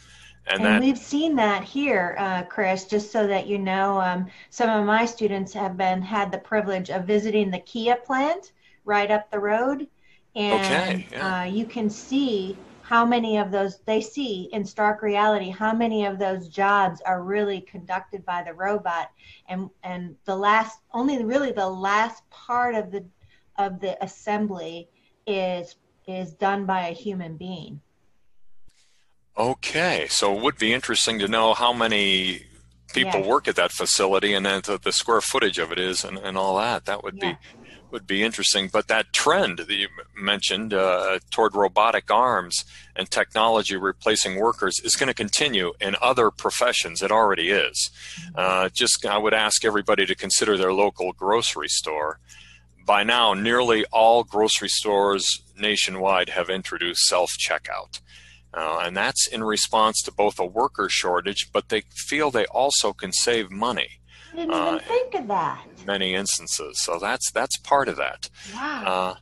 And, 0.48 0.62
and 0.62 0.64
that, 0.64 0.80
we've 0.80 0.98
seen 0.98 1.36
that 1.36 1.64
here, 1.64 2.16
uh, 2.18 2.42
Chris. 2.44 2.86
Just 2.86 3.12
so 3.12 3.26
that 3.26 3.46
you 3.46 3.58
know, 3.58 4.00
um, 4.00 4.26
some 4.50 4.70
of 4.70 4.86
my 4.86 5.04
students 5.04 5.52
have 5.52 5.76
been 5.76 6.00
had 6.02 6.32
the 6.32 6.38
privilege 6.38 6.90
of 6.90 7.04
visiting 7.04 7.50
the 7.50 7.58
Kia 7.60 7.96
plant 7.96 8.52
right 8.84 9.10
up 9.10 9.30
the 9.30 9.38
road, 9.38 9.86
and 10.34 10.60
okay, 10.60 11.06
yeah. 11.12 11.40
Uh, 11.40 11.44
you 11.44 11.66
can 11.66 11.90
see 11.90 12.56
how 12.88 13.04
many 13.04 13.36
of 13.36 13.50
those 13.50 13.80
they 13.84 14.00
see 14.00 14.48
in 14.54 14.64
stark 14.64 15.02
reality 15.02 15.50
how 15.50 15.74
many 15.74 16.06
of 16.06 16.18
those 16.18 16.48
jobs 16.48 17.02
are 17.02 17.22
really 17.22 17.60
conducted 17.60 18.24
by 18.24 18.42
the 18.42 18.54
robot 18.54 19.10
and 19.50 19.68
and 19.82 20.16
the 20.24 20.34
last 20.34 20.78
only 20.94 21.22
really 21.22 21.52
the 21.52 21.68
last 21.68 22.22
part 22.30 22.74
of 22.74 22.90
the 22.90 23.04
of 23.58 23.78
the 23.78 24.02
assembly 24.02 24.88
is 25.26 25.76
is 26.06 26.32
done 26.32 26.64
by 26.64 26.88
a 26.88 26.94
human 26.94 27.36
being 27.36 27.78
okay 29.38 30.06
so 30.08 30.36
it 30.36 30.42
would 30.42 30.58
be 30.58 30.72
interesting 30.72 31.18
to 31.18 31.28
know 31.28 31.54
how 31.54 31.72
many 31.72 32.42
people 32.92 33.20
yes. 33.20 33.26
work 33.26 33.48
at 33.48 33.56
that 33.56 33.70
facility 33.70 34.34
and 34.34 34.44
then 34.44 34.60
the, 34.64 34.78
the, 34.78 34.92
square 34.92 35.20
footage 35.20 35.58
of 35.58 35.70
it 35.70 35.78
is 35.78 36.04
and, 36.04 36.18
and 36.18 36.36
all 36.36 36.56
that 36.56 36.86
that 36.86 37.04
would 37.04 37.18
be 37.20 37.36
would 37.90 38.06
be 38.06 38.22
interesting. 38.22 38.68
But 38.72 38.88
that 38.88 39.12
trend 39.12 39.58
that 39.58 39.70
you 39.70 39.88
mentioned 40.16 40.74
uh, 40.74 41.18
toward 41.30 41.54
robotic 41.54 42.10
arms 42.10 42.64
and 42.96 43.10
technology 43.10 43.76
replacing 43.76 44.36
workers 44.36 44.80
is 44.82 44.96
going 44.96 45.08
to 45.08 45.14
continue 45.14 45.72
in 45.80 45.96
other 46.00 46.30
professions. 46.30 47.02
It 47.02 47.10
already 47.10 47.50
is. 47.50 47.90
Uh, 48.34 48.68
just 48.72 49.04
I 49.06 49.18
would 49.18 49.34
ask 49.34 49.64
everybody 49.64 50.06
to 50.06 50.14
consider 50.14 50.56
their 50.56 50.72
local 50.72 51.12
grocery 51.12 51.68
store. 51.68 52.18
By 52.84 53.04
now, 53.04 53.34
nearly 53.34 53.84
all 53.92 54.24
grocery 54.24 54.68
stores 54.68 55.42
nationwide 55.58 56.30
have 56.30 56.48
introduced 56.48 57.02
self 57.06 57.30
checkout. 57.38 58.00
Uh, 58.54 58.82
and 58.82 58.96
that's 58.96 59.26
in 59.26 59.44
response 59.44 60.00
to 60.02 60.12
both 60.12 60.38
a 60.38 60.46
worker 60.46 60.88
shortage, 60.88 61.50
but 61.52 61.68
they 61.68 61.82
feel 62.08 62.30
they 62.30 62.46
also 62.46 62.92
can 62.92 63.12
save 63.12 63.50
money. 63.50 64.00
I 64.32 64.36
didn't 64.36 64.54
even 64.54 64.74
uh, 64.74 64.78
think 64.80 65.14
of 65.14 65.28
that. 65.28 65.64
Many 65.86 66.14
instances, 66.14 66.82
so 66.82 66.98
that's 66.98 67.30
that's 67.32 67.58
part 67.58 67.88
of 67.88 67.96
that. 67.96 68.28
Wow. 68.54 68.84
Uh, 68.84 69.14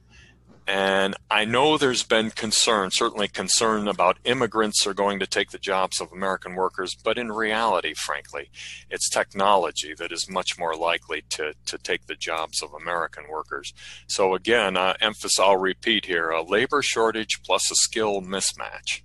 and 0.68 1.14
I 1.30 1.45
know 1.45 1.78
there's 1.78 2.02
been 2.02 2.30
concern, 2.30 2.90
certainly 2.92 3.28
concern 3.28 3.87
about 3.87 4.18
immigrants 4.25 4.85
are 4.85 4.95
going 4.95 5.21
to 5.21 5.26
take 5.26 5.52
the 5.52 5.59
jobs 5.59 6.00
of 6.00 6.11
American 6.11 6.56
workers, 6.56 6.97
but 7.04 7.18
in 7.18 7.30
reality, 7.30 7.95
frankly, 7.95 8.50
it's 8.90 9.09
technology 9.09 9.95
that 9.95 10.11
is 10.11 10.28
much 10.28 10.59
more 10.59 10.75
likely 10.75 11.23
to, 11.30 11.54
to 11.66 11.78
take 11.78 12.06
the 12.06 12.16
jobs 12.16 12.62
of 12.62 12.75
American 12.75 13.28
workers. 13.30 13.73
So 14.09 14.35
again, 14.35 14.76
uh, 14.76 14.95
emphasis, 15.00 15.38
I'll 15.38 15.56
repeat 15.56 16.06
here, 16.06 16.30
a 16.30 16.42
labor 16.42 16.83
shortage 16.83 17.42
plus 17.45 17.71
a 17.71 17.76
skill 17.76 18.21
mismatch. 18.21 19.02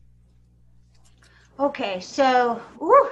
Okay, 1.62 2.00
so 2.00 2.60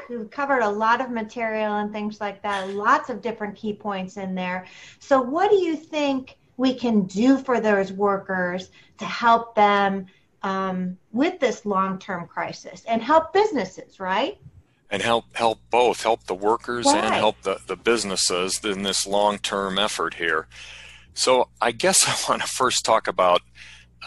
we've 0.09 0.31
covered 0.31 0.61
a 0.61 0.69
lot 0.69 1.01
of 1.01 1.11
material 1.11 1.75
and 1.75 1.93
things 1.93 2.19
like 2.19 2.41
that, 2.41 2.67
lots 2.69 3.11
of 3.11 3.21
different 3.21 3.55
key 3.55 3.73
points 3.73 4.17
in 4.17 4.33
there. 4.33 4.65
So, 4.97 5.21
what 5.21 5.51
do 5.51 5.57
you 5.57 5.75
think 5.75 6.35
we 6.57 6.73
can 6.73 7.03
do 7.03 7.37
for 7.37 7.59
those 7.59 7.91
workers 7.91 8.71
to 8.97 9.05
help 9.05 9.53
them 9.53 10.07
um, 10.41 10.97
with 11.11 11.39
this 11.39 11.63
long 11.63 11.99
term 11.99 12.27
crisis 12.27 12.83
and 12.87 13.03
help 13.03 13.33
businesses, 13.33 13.99
right? 13.99 14.39
And 14.89 15.03
help 15.03 15.25
help 15.35 15.59
both, 15.69 16.01
help 16.01 16.23
the 16.23 16.33
workers 16.33 16.87
right. 16.87 17.03
and 17.03 17.13
help 17.13 17.43
the, 17.43 17.59
the 17.67 17.75
businesses 17.75 18.65
in 18.65 18.81
this 18.81 19.05
long 19.05 19.37
term 19.37 19.77
effort 19.77 20.15
here. 20.15 20.47
So, 21.13 21.49
I 21.61 21.69
guess 21.71 22.03
I 22.27 22.31
want 22.31 22.41
to 22.41 22.47
first 22.47 22.83
talk 22.83 23.07
about 23.07 23.43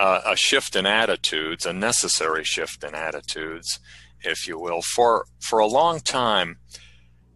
uh, 0.01 0.23
a 0.27 0.37
shift 0.37 0.75
in 0.75 0.85
attitudes, 0.85 1.65
a 1.65 1.73
necessary 1.73 2.43
shift 2.43 2.83
in 2.83 2.97
attitudes 2.97 3.79
if 4.25 4.47
you 4.47 4.59
will. 4.59 4.83
For 4.83 5.27
for 5.41 5.59
a 5.59 5.67
long 5.67 6.01
time, 6.01 6.59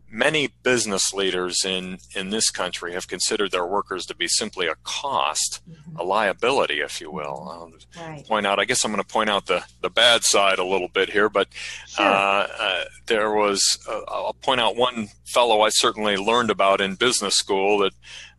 many 0.09 0.49
business 0.62 1.12
leaders 1.12 1.64
in 1.64 1.99
in 2.14 2.31
this 2.31 2.50
country 2.50 2.93
have 2.93 3.09
considered 3.09 3.50
their 3.50 3.66
workers 3.66 4.07
to 4.07 4.14
be 4.14 4.28
simply 4.28 4.66
a 4.66 4.75
cost, 4.83 5.61
mm-hmm. 5.69 5.97
a 5.99 6.02
liability, 6.02 6.81
if 6.81 7.00
you 7.00 7.11
will. 7.11 7.71
right. 7.99 8.26
Point 8.26 8.47
out. 8.47 8.59
I 8.59 8.64
guess 8.64 8.85
I'm 8.85 8.93
going 8.93 9.02
to 9.02 9.09
point 9.09 9.31
out 9.31 9.47
the 9.47 9.64
the 9.83 9.90
bad 9.90 10.25
side 10.25 10.59
a 10.59 10.64
little 10.64 10.88
bit 10.88 11.11
here, 11.11 11.28
but 11.28 11.49
sure. 11.87 12.07
uh, 12.07 12.49
uh, 12.59 12.85
there 13.07 13.33
was. 13.33 13.61
Uh, 13.88 14.00
I'll 14.09 14.37
point 14.40 14.61
out 14.61 14.76
one 14.76 15.09
fellow 15.26 15.61
I 15.62 15.69
certainly 15.71 16.16
learned 16.16 16.50
about 16.50 16.81
in 16.81 16.95
business 16.95 17.35
school 17.35 17.78
that. 17.78 17.93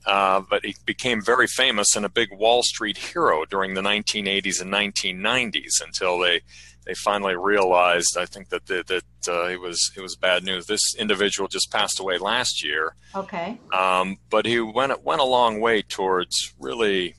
Uh, 0.06 0.40
but 0.50 0.64
he 0.64 0.74
became 0.86 1.22
very 1.22 1.48
famous 1.48 1.94
and 1.94 2.06
a 2.06 2.10
big 2.10 2.30
Wall 2.32 2.64
Street 2.64 2.96
hero 2.96 3.44
during 3.44 3.74
the 3.74 3.82
1980s 3.82 4.62
and 4.62 4.72
1990s 4.72 5.82
until 5.86 6.18
they 6.18 6.40
they 6.88 6.94
finally 6.94 7.36
realized, 7.36 8.18
I 8.18 8.26
think 8.26 8.48
that 8.50 8.66
the, 8.68 8.82
that 8.88 9.04
uh, 9.32 9.48
it 9.48 9.60
was 9.60 9.92
it 9.98 10.02
was 10.02 10.16
bad 10.16 10.44
news. 10.44 10.68
This 10.68 10.96
individual 10.98 11.50
just 11.50 11.70
passed 11.70 12.00
away 12.00 12.18
last 12.18 12.64
year. 12.64 12.96
Okay. 13.14 13.60
Um, 13.74 14.18
but 14.30 14.46
he 14.46 14.62
went 14.62 15.04
went 15.04 15.20
a 15.20 15.26
long 15.26 15.60
way 15.60 15.82
towards 15.82 16.54
really 16.58 17.16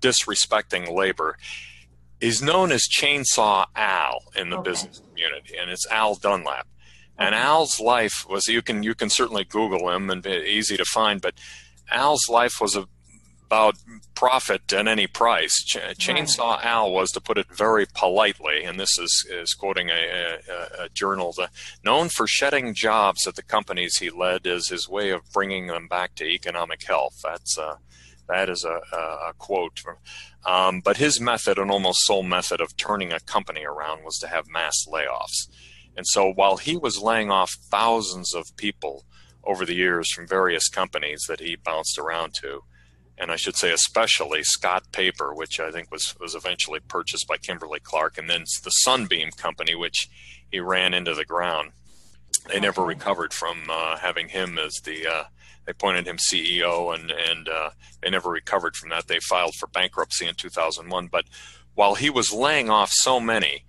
disrespecting 0.00 0.94
labor. 0.94 1.38
He's 2.20 2.42
known 2.42 2.70
as 2.70 2.86
Chainsaw 2.86 3.64
Al 3.74 4.24
in 4.36 4.50
the 4.50 4.58
okay. 4.58 4.70
business 4.70 5.00
community, 5.08 5.56
and 5.58 5.70
it's 5.70 5.86
Al 5.90 6.14
Dunlap. 6.16 6.68
And 7.18 7.34
Al's 7.34 7.80
life 7.80 8.26
was 8.28 8.46
you 8.46 8.60
can 8.60 8.82
you 8.82 8.94
can 8.94 9.08
certainly 9.08 9.44
Google 9.44 9.88
him 9.90 10.10
and 10.10 10.22
be 10.22 10.32
easy 10.32 10.76
to 10.76 10.84
find, 10.84 11.22
but 11.22 11.34
Al's 11.90 12.28
life 12.28 12.60
was 12.60 12.76
a 12.76 12.86
about 13.52 13.76
profit 14.14 14.72
at 14.72 14.88
any 14.88 15.06
price. 15.06 15.52
Ch- 15.66 15.76
Chainsaw 15.76 16.56
right. 16.56 16.64
Al 16.64 16.90
was, 16.90 17.10
to 17.10 17.20
put 17.20 17.36
it 17.36 17.54
very 17.54 17.84
politely, 17.94 18.64
and 18.64 18.80
this 18.80 18.98
is, 18.98 19.26
is 19.30 19.52
quoting 19.52 19.90
a, 19.90 20.38
a, 20.48 20.84
a 20.84 20.88
journal, 20.88 21.34
the, 21.36 21.50
known 21.84 22.08
for 22.08 22.26
shedding 22.26 22.72
jobs 22.72 23.26
at 23.26 23.34
the 23.34 23.42
companies 23.42 23.98
he 23.98 24.08
led 24.08 24.46
as 24.46 24.68
his 24.68 24.88
way 24.88 25.10
of 25.10 25.20
bringing 25.34 25.66
them 25.66 25.86
back 25.86 26.14
to 26.14 26.24
economic 26.24 26.82
health. 26.82 27.20
That's 27.22 27.58
uh, 27.58 27.76
that 28.26 28.48
is 28.48 28.64
a, 28.64 28.80
a 28.96 29.34
quote. 29.36 29.82
Um, 30.46 30.80
but 30.80 30.96
his 30.96 31.20
method, 31.20 31.58
an 31.58 31.70
almost 31.70 32.06
sole 32.06 32.22
method 32.22 32.62
of 32.62 32.74
turning 32.78 33.12
a 33.12 33.20
company 33.20 33.66
around, 33.66 34.02
was 34.02 34.16
to 34.20 34.28
have 34.28 34.48
mass 34.48 34.86
layoffs. 34.88 35.50
And 35.94 36.06
so 36.06 36.32
while 36.32 36.56
he 36.56 36.74
was 36.74 37.02
laying 37.02 37.30
off 37.30 37.52
thousands 37.70 38.32
of 38.34 38.56
people 38.56 39.04
over 39.44 39.66
the 39.66 39.74
years 39.74 40.10
from 40.10 40.26
various 40.26 40.68
companies 40.70 41.24
that 41.28 41.40
he 41.40 41.56
bounced 41.56 41.98
around 41.98 42.32
to, 42.40 42.62
and 43.22 43.30
I 43.30 43.36
should 43.36 43.56
say 43.56 43.70
especially 43.70 44.42
Scott 44.42 44.90
Paper, 44.90 45.32
which 45.32 45.60
I 45.60 45.70
think 45.70 45.92
was 45.92 46.14
was 46.20 46.34
eventually 46.34 46.80
purchased 46.80 47.28
by 47.28 47.36
Kimberly 47.36 47.78
Clark, 47.78 48.18
and 48.18 48.28
then 48.28 48.44
the 48.64 48.70
Sunbeam 48.70 49.30
Company, 49.30 49.76
which 49.76 50.08
he 50.50 50.58
ran 50.58 50.92
into 50.92 51.14
the 51.14 51.24
ground. 51.24 51.70
They 52.48 52.58
never 52.58 52.82
recovered 52.82 53.32
from 53.32 53.62
uh, 53.70 53.96
having 53.98 54.28
him 54.28 54.58
as 54.58 54.74
the. 54.84 55.06
Uh, 55.06 55.24
they 55.64 55.70
appointed 55.70 56.08
him 56.08 56.16
CEO, 56.16 56.92
and 56.92 57.12
and 57.12 57.48
uh, 57.48 57.70
they 58.02 58.10
never 58.10 58.28
recovered 58.28 58.74
from 58.74 58.90
that. 58.90 59.06
They 59.06 59.20
filed 59.20 59.54
for 59.54 59.68
bankruptcy 59.68 60.26
in 60.26 60.34
2001. 60.34 61.06
But 61.06 61.26
while 61.74 61.94
he 61.94 62.10
was 62.10 62.32
laying 62.32 62.68
off 62.68 62.90
so 62.90 63.20
many, 63.20 63.64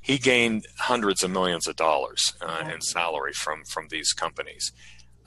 he 0.00 0.18
gained 0.18 0.66
hundreds 0.78 1.24
of 1.24 1.32
millions 1.32 1.66
of 1.66 1.74
dollars 1.74 2.22
uh, 2.40 2.70
in 2.72 2.80
salary 2.80 3.32
from 3.32 3.64
from 3.64 3.88
these 3.90 4.12
companies. 4.12 4.70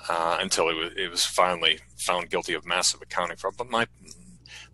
Uh, 0.07 0.37
until 0.39 0.69
it 0.69 0.75
was, 0.75 0.93
it 0.95 1.11
was 1.11 1.25
finally 1.25 1.79
found 1.97 2.29
guilty 2.29 2.53
of 2.53 2.65
massive 2.65 3.01
accounting 3.01 3.37
fraud. 3.37 3.55
But 3.57 3.69
my 3.69 3.87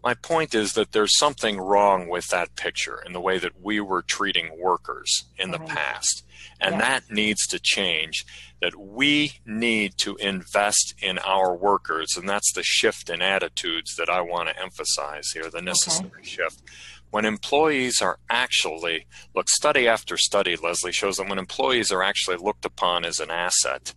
my 0.04 0.14
point 0.14 0.54
is 0.54 0.74
that 0.74 0.92
there's 0.92 1.18
something 1.18 1.58
wrong 1.58 2.08
with 2.08 2.28
that 2.28 2.56
picture 2.56 3.02
and 3.04 3.16
the 3.16 3.20
way 3.20 3.40
that 3.40 3.60
we 3.60 3.80
were 3.80 4.04
treating 4.04 4.60
workers 4.60 5.26
in 5.38 5.50
the 5.50 5.60
past. 5.60 6.24
And 6.62 6.76
yes. 6.76 6.82
that 6.82 7.12
needs 7.12 7.48
to 7.48 7.60
change. 7.60 8.24
That 8.62 8.76
we 8.76 9.34
need 9.46 9.98
to 9.98 10.16
invest 10.18 10.94
in 11.02 11.18
our 11.20 11.56
workers. 11.56 12.16
And 12.16 12.30
that's 12.30 12.54
the 12.54 12.62
shift 12.64 13.10
in 13.10 13.22
attitudes 13.22 13.96
that 13.96 14.10
I 14.10 14.22
want 14.22 14.50
to 14.50 14.62
emphasize 14.62 15.32
here, 15.34 15.50
the 15.50 15.62
necessary 15.62 16.12
okay. 16.20 16.24
shift. 16.24 16.62
When 17.10 17.26
employees 17.26 18.00
are 18.02 18.20
actually, 18.30 19.08
look, 19.34 19.50
study 19.50 19.88
after 19.88 20.18
study, 20.18 20.56
Leslie, 20.56 20.92
shows 20.92 21.18
that 21.18 21.28
when 21.28 21.40
employees 21.40 21.92
are 21.92 22.04
actually 22.04 22.38
looked 22.38 22.66
upon 22.66 23.06
as 23.06 23.20
an 23.20 23.32
asset, 23.32 23.94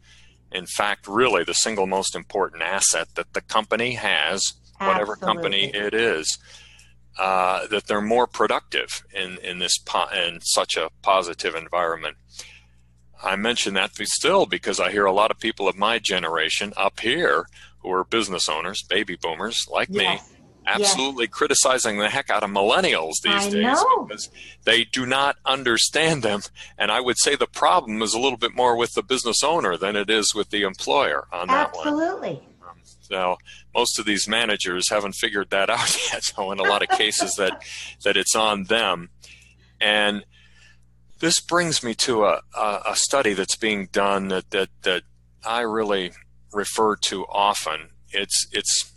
in 0.53 0.67
fact, 0.67 1.07
really 1.07 1.45
the 1.45 1.55
single 1.55 1.87
most 1.87 2.15
important 2.15 2.63
asset 2.63 3.09
that 3.15 3.35
the 3.35 3.41
company 3.41 3.95
has 3.95 4.43
whatever 4.79 5.17
company 5.17 5.75
it 5.75 5.93
is, 5.95 6.39
uh, 7.19 7.67
that 7.67 7.87
they're 7.87 8.01
more 8.01 8.27
productive 8.27 9.05
in 9.13 9.39
in 9.39 9.59
this 9.59 9.79
po- 9.79 10.09
in 10.09 10.41
such 10.41 10.77
a 10.77 10.91
positive 11.03 11.55
environment. 11.55 12.17
I 13.23 13.35
mention 13.37 13.75
that 13.75 13.91
still 13.97 14.47
because 14.47 14.79
I 14.79 14.93
hear 14.93 15.05
a 15.05 15.13
lot 15.13 15.33
of 15.33 15.41
people 15.41 15.69
of 15.69 15.77
my 15.77 15.99
generation 15.99 16.73
up 16.77 17.01
here 17.01 17.47
who 17.81 17.91
are 17.91 18.05
business 18.05 18.49
owners, 18.49 18.83
baby 18.89 19.17
boomers 19.21 19.67
like 19.69 19.89
yes. 19.91 20.31
me, 20.31 20.38
absolutely 20.69 21.25
yes. 21.25 21.33
criticizing 21.33 21.99
the 21.99 22.09
heck 22.09 22.31
out 22.31 22.43
of 22.43 22.51
millennials 22.51 23.15
these 23.23 23.33
I 23.33 23.51
days 23.51 23.63
know. 23.63 24.05
because 24.05 24.31
they 24.65 24.85
do 24.85 25.07
not 25.07 25.37
understand 25.45 26.23
them. 26.23 26.41
And 26.77 26.91
I 26.91 27.01
would 27.01 27.19
say 27.19 27.37
the 27.37 27.47
problem 27.47 28.03
is 28.03 28.15
a 28.15 28.21
little 28.21 28.39
bit 28.39 28.55
more 28.55 28.77
with 28.77 28.93
the 28.95 29.03
business 29.03 29.43
owner 29.43 29.77
than 29.77 29.97
it 29.97 30.11
is 30.11 30.33
with 30.35 30.51
the 30.51 30.63
employer 30.63 31.27
on 31.33 31.49
that 31.49 31.69
absolutely. 31.69 31.95
one. 31.95 32.09
Absolutely. 32.21 32.43
Um, 32.69 32.81
now, 33.11 33.37
most 33.75 33.99
of 33.99 34.05
these 34.05 34.29
managers 34.29 34.91
haven't 34.91 35.15
figured 35.15 35.51
that 35.51 35.71
out 35.71 35.97
yet. 36.13 36.25
So, 36.25 36.53
in 36.53 36.59
a 36.59 36.65
lot 36.65 36.83
of 36.83 36.89
cases, 36.91 37.35
that 37.39 37.63
that 38.05 38.17
it's 38.17 38.35
on 38.35 38.65
them. 38.65 39.11
And 39.81 40.25
this 41.21 41.41
brings 41.41 41.83
me 41.83 41.95
to 41.95 42.25
a, 42.25 42.43
a, 42.57 42.83
a 42.91 42.97
study 42.97 43.33
that's 43.33 43.57
being 43.57 43.89
done 43.93 44.29
that, 44.29 44.51
that 44.51 44.69
that 44.83 45.03
I 45.45 45.61
really 45.61 46.13
refer 46.53 46.97
to 46.97 47.25
often. 47.27 47.91
It's 48.11 48.47
it's 48.53 48.93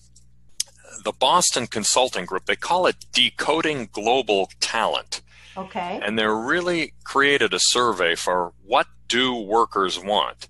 the 1.03 1.11
Boston 1.11 1.67
Consulting 1.67 2.25
Group. 2.25 2.45
They 2.45 2.55
call 2.55 2.85
it 2.85 3.05
Decoding 3.11 3.89
Global 3.91 4.49
Talent. 4.59 5.21
Okay. 5.57 5.99
And 6.03 6.17
they're 6.17 6.35
really 6.35 6.93
created 7.03 7.53
a 7.53 7.59
survey 7.59 8.15
for 8.15 8.53
what 8.65 8.87
do 9.07 9.35
workers 9.35 9.99
want. 9.99 10.47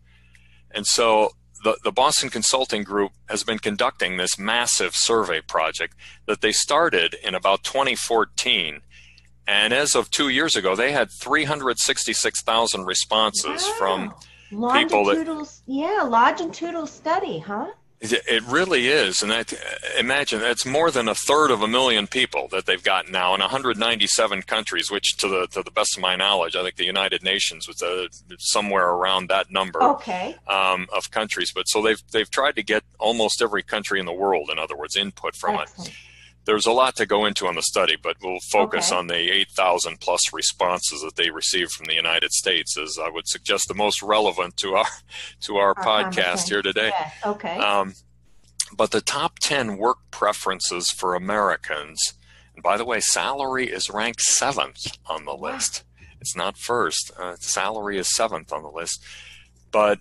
And 0.71 0.85
so 0.85 1.31
the, 1.63 1.77
the 1.83 1.91
Boston 1.91 2.29
Consulting 2.29 2.83
Group 2.83 3.11
has 3.29 3.43
been 3.43 3.59
conducting 3.59 4.17
this 4.17 4.37
massive 4.37 4.95
survey 4.95 5.41
project 5.41 5.95
that 6.27 6.41
they 6.41 6.51
started 6.51 7.15
in 7.23 7.35
about 7.35 7.63
2014. 7.63 8.81
And 9.47 9.73
as 9.73 9.95
of 9.95 10.11
two 10.11 10.29
years 10.29 10.55
ago, 10.55 10.75
they 10.75 10.91
had 10.91 11.09
366,000 11.19 12.85
responses 12.85 13.63
wow. 13.67 13.75
from 13.77 14.13
people 14.73 15.05
that. 15.05 15.61
Yeah, 15.65 16.03
longitudinal 16.07 16.87
study, 16.87 17.39
huh? 17.39 17.67
It 18.03 18.43
really 18.47 18.87
is, 18.87 19.21
and 19.21 19.31
imagine 19.99 20.39
that's 20.39 20.65
more 20.65 20.89
than 20.89 21.07
a 21.07 21.13
third 21.13 21.51
of 21.51 21.61
a 21.61 21.67
million 21.67 22.07
people 22.07 22.47
that 22.47 22.65
they've 22.65 22.81
got 22.81 23.11
now 23.11 23.35
in 23.35 23.41
197 23.41 24.41
countries. 24.41 24.89
Which, 24.89 25.17
to 25.17 25.27
the 25.27 25.45
to 25.51 25.61
the 25.61 25.69
best 25.69 25.95
of 25.97 26.01
my 26.01 26.15
knowledge, 26.15 26.55
I 26.55 26.63
think 26.63 26.77
the 26.77 26.85
United 26.85 27.21
Nations 27.21 27.67
was 27.67 27.83
uh, 27.83 28.07
somewhere 28.39 28.89
around 28.89 29.29
that 29.29 29.51
number 29.51 29.83
okay. 29.83 30.35
um, 30.47 30.87
of 30.91 31.11
countries. 31.11 31.51
But 31.53 31.67
so 31.67 31.83
they've 31.83 32.01
they've 32.11 32.29
tried 32.31 32.55
to 32.55 32.63
get 32.63 32.83
almost 32.97 33.39
every 33.39 33.61
country 33.61 33.99
in 33.99 34.07
the 34.07 34.13
world, 34.13 34.49
in 34.51 34.57
other 34.57 34.75
words, 34.75 34.95
input 34.95 35.35
from 35.35 35.59
Excellent. 35.59 35.89
it 35.89 35.95
there's 36.45 36.65
a 36.65 36.71
lot 36.71 36.95
to 36.95 37.05
go 37.05 37.25
into 37.25 37.47
on 37.47 37.55
the 37.55 37.61
study, 37.61 37.95
but 38.01 38.17
we'll 38.21 38.39
focus 38.51 38.91
okay. 38.91 38.97
on 38.97 39.07
the 39.07 39.31
8,000 39.31 39.99
plus 39.99 40.21
responses 40.33 41.01
that 41.01 41.15
they 41.15 41.29
received 41.29 41.71
from 41.71 41.85
the 41.85 41.93
United 41.93 42.31
States, 42.31 42.77
as 42.77 42.97
I 43.01 43.09
would 43.09 43.27
suggest 43.27 43.65
the 43.67 43.75
most 43.75 44.01
relevant 44.01 44.57
to 44.57 44.75
our 44.75 44.87
to 45.41 45.57
our, 45.57 45.75
our 45.77 46.05
podcast 46.05 46.49
here 46.49 46.61
today. 46.61 46.91
Yes. 46.93 47.13
Okay. 47.25 47.57
Um, 47.57 47.93
but 48.75 48.91
the 48.91 49.01
top 49.01 49.37
10 49.39 49.77
work 49.77 49.97
preferences 50.11 50.89
for 50.89 51.13
Americans, 51.13 51.99
and 52.55 52.63
by 52.63 52.77
the 52.77 52.85
way, 52.85 52.99
salary 53.01 53.67
is 53.67 53.89
ranked 53.89 54.21
seventh 54.21 54.97
on 55.05 55.25
the 55.25 55.35
list. 55.35 55.83
It's 56.19 56.35
not 56.35 56.57
first. 56.57 57.11
Uh, 57.19 57.35
salary 57.37 57.97
is 57.97 58.15
seventh 58.15 58.53
on 58.53 58.63
the 58.63 58.69
list, 58.69 59.03
but 59.71 59.99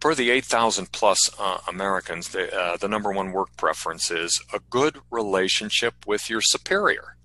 for 0.00 0.14
the 0.14 0.30
8,000 0.30 0.92
plus 0.92 1.18
uh, 1.38 1.58
Americans, 1.68 2.28
the, 2.28 2.54
uh, 2.54 2.76
the 2.76 2.88
number 2.88 3.10
one 3.12 3.32
work 3.32 3.56
preference 3.56 4.10
is 4.10 4.42
a 4.52 4.60
good 4.70 4.98
relationship 5.10 5.94
with 6.06 6.28
your 6.28 6.40
superior. 6.40 7.16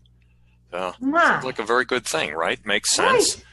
Uh, 0.71 0.93
like 1.43 1.59
a 1.59 1.65
very 1.65 1.83
good 1.83 2.05
thing, 2.05 2.33
right? 2.33 2.65
Makes 2.65 2.95
sense. 2.95 3.35
Right. 3.35 3.45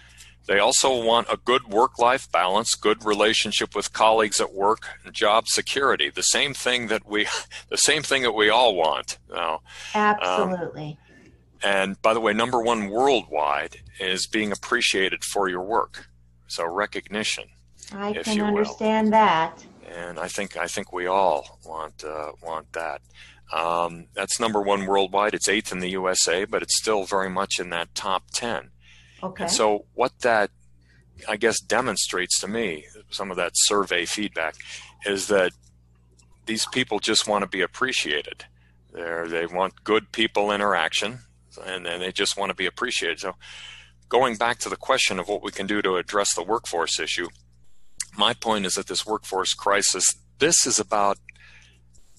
They 0.47 0.59
also 0.61 1.05
want 1.05 1.27
a 1.31 1.37
good 1.37 1.67
work 1.69 1.99
life 1.99 2.31
balance, 2.33 2.75
good 2.75 3.05
relationship 3.05 3.75
with 3.75 3.93
colleagues 3.93 4.41
at 4.41 4.55
work, 4.55 4.89
and 5.05 5.13
job 5.13 5.47
security. 5.47 6.11
The 6.11 6.23
same 6.23 6.55
thing 6.55 6.87
that 6.87 7.07
we, 7.07 7.27
the 7.69 7.77
same 7.77 8.03
thing 8.03 8.23
that 8.23 8.33
we 8.33 8.49
all 8.49 8.75
want. 8.75 9.19
Now, 9.31 9.61
Absolutely. 9.95 10.99
Um, 11.03 11.33
and 11.63 12.03
by 12.03 12.15
the 12.15 12.21
way, 12.21 12.33
number 12.33 12.63
one 12.63 12.89
worldwide 12.89 13.79
is 14.01 14.27
being 14.27 14.53
appreciated 14.53 15.25
for 15.25 15.49
your 15.49 15.63
work. 15.63 16.09
So 16.47 16.67
recognition. 16.67 17.45
I 17.93 18.13
can 18.13 18.41
understand 18.41 19.13
that. 19.13 19.65
And 19.91 20.19
I 20.19 20.29
think 20.29 20.57
I 20.57 20.67
think 20.67 20.93
we 20.93 21.07
all 21.07 21.59
want 21.65 22.05
uh, 22.05 22.33
want 22.43 22.73
that. 22.73 23.01
Um, 23.53 24.09
that's 24.15 24.39
number 24.39 24.61
one 24.61 24.87
worldwide. 24.87 25.33
It's 25.33 25.49
eighth 25.49 25.73
in 25.73 25.81
the 25.81 25.91
USA, 25.91 26.45
but 26.45 26.63
it's 26.63 26.77
still 26.77 27.05
very 27.05 27.31
much 27.31 27.59
in 27.59 27.71
that 27.71 27.95
top 27.95 28.25
ten. 28.33 28.71
Okay. 29.23 29.45
And 29.45 29.53
so 29.53 29.87
what 29.95 30.19
that 30.21 30.51
I 31.27 31.37
guess 31.37 31.61
demonstrates 31.61 32.39
to 32.41 32.49
me, 32.49 32.85
some 33.11 33.31
of 33.31 33.37
that 33.39 33.53
survey 33.55 34.05
feedback, 34.05 34.55
is 35.07 35.29
that 35.29 35.53
these 36.47 36.67
people 36.67 36.99
just 36.99 37.27
want 37.27 37.43
to 37.43 37.49
be 37.49 37.63
appreciated. 37.63 38.45
They 38.93 39.25
they 39.29 39.47
want 39.47 39.85
good 39.85 40.13
people 40.13 40.53
interaction, 40.53 41.21
and, 41.65 41.87
and 41.87 42.03
they 42.03 42.13
just 42.13 42.37
want 42.37 42.51
to 42.51 42.55
be 42.55 42.67
appreciated. 42.67 43.21
So, 43.21 43.35
going 44.09 44.37
back 44.37 44.59
to 44.61 44.69
the 44.69 44.77
question 44.77 45.19
of 45.19 45.29
what 45.29 45.43
we 45.43 45.51
can 45.51 45.67
do 45.67 45.81
to 45.83 45.97
address 45.97 46.35
the 46.35 46.43
workforce 46.43 47.01
issue, 47.01 47.29
my 48.17 48.35
point 48.35 48.67
is 48.67 48.75
that 48.75 48.87
this 48.87 49.07
workforce 49.07 49.55
crisis, 49.55 50.05
this 50.39 50.67
is 50.67 50.79
about 50.79 51.19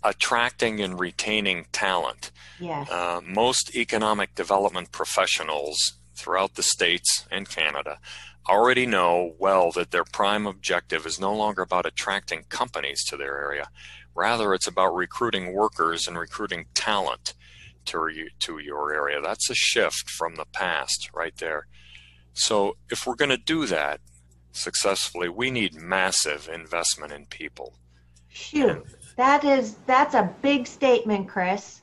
attracting 0.04 0.80
and 0.82 0.99
retaining 0.99 1.65
talent. 1.71 2.32
Yes. 2.60 2.89
Uh, 2.89 3.21
most 3.25 3.75
economic 3.75 4.36
development 4.36 4.91
professionals 4.91 5.78
throughout 6.15 6.56
the 6.56 6.63
states 6.63 7.25
and 7.32 7.49
Canada 7.49 7.99
already 8.47 8.86
know 8.86 9.36
well 9.38 9.71
that 9.71 9.91
their 9.91 10.04
prime 10.04 10.47
objective 10.47 11.06
is 11.06 11.19
no 11.19 11.34
longer 11.34 11.62
about 11.62 11.86
attracting 11.86 12.43
companies 12.49 13.04
to 13.06 13.15
their 13.15 13.38
area. 13.39 13.69
Rather, 14.15 14.54
it's 14.54 14.67
about 14.67 14.95
recruiting 14.95 15.54
workers 15.54 16.08
and 16.08 16.17
recruiting 16.17 16.65
talent 16.73 17.34
to, 17.86 18.10
to 18.39 18.58
your 18.58 18.93
area. 18.93 19.21
That's 19.21 19.49
a 19.49 19.56
shift 19.56 20.10
from 20.10 20.36
the 20.36 20.45
past 20.52 21.10
right 21.13 21.36
there. 21.38 21.67
So, 22.34 22.78
if 22.89 23.06
we're 23.06 23.15
going 23.15 23.30
to 23.30 23.38
do 23.38 23.65
that, 23.67 23.99
successfully, 24.60 25.30
we 25.30 25.52
need 25.52 25.76
massive 25.76 26.50
investment 26.52 27.12
in 27.12 27.26
people. 27.26 27.74
Shoot, 28.28 28.86
that 29.15 29.43
is 29.43 29.76
that's 29.86 30.13
a 30.13 30.34
big 30.41 30.67
statement, 30.67 31.28
Chris. 31.28 31.82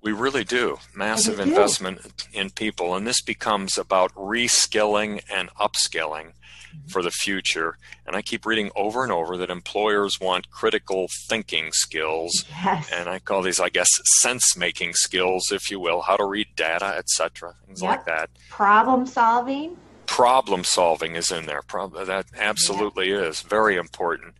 We 0.00 0.12
really 0.12 0.44
do. 0.44 0.78
Massive 0.94 1.40
investment 1.40 2.00
in 2.32 2.50
people. 2.50 2.94
And 2.94 3.06
this 3.06 3.20
becomes 3.20 3.76
about 3.76 4.14
reskilling 4.14 5.22
and 5.30 5.50
upskilling 5.56 6.32
for 6.86 7.02
the 7.02 7.10
future. 7.10 7.76
And 8.06 8.14
I 8.14 8.22
keep 8.22 8.46
reading 8.46 8.70
over 8.76 9.02
and 9.02 9.10
over 9.10 9.36
that 9.38 9.50
employers 9.50 10.20
want 10.20 10.50
critical 10.50 11.08
thinking 11.28 11.70
skills. 11.72 12.44
Yes. 12.48 12.90
And 12.92 13.08
I 13.08 13.18
call 13.18 13.42
these, 13.42 13.58
I 13.58 13.70
guess, 13.70 13.88
sense 14.20 14.56
making 14.56 14.92
skills, 14.94 15.50
if 15.50 15.70
you 15.70 15.80
will, 15.80 16.02
how 16.02 16.16
to 16.16 16.24
read 16.24 16.46
data, 16.54 16.94
etc. 16.96 17.54
Things 17.66 17.82
yep. 17.82 17.90
like 17.90 18.06
that. 18.06 18.30
Problem 18.50 19.06
solving 19.06 19.76
problem 20.08 20.64
solving 20.64 21.14
is 21.14 21.30
in 21.30 21.46
there. 21.46 21.62
that 21.68 22.26
absolutely 22.36 23.10
yeah. 23.10 23.20
is 23.20 23.42
very 23.42 23.76
important. 23.76 24.34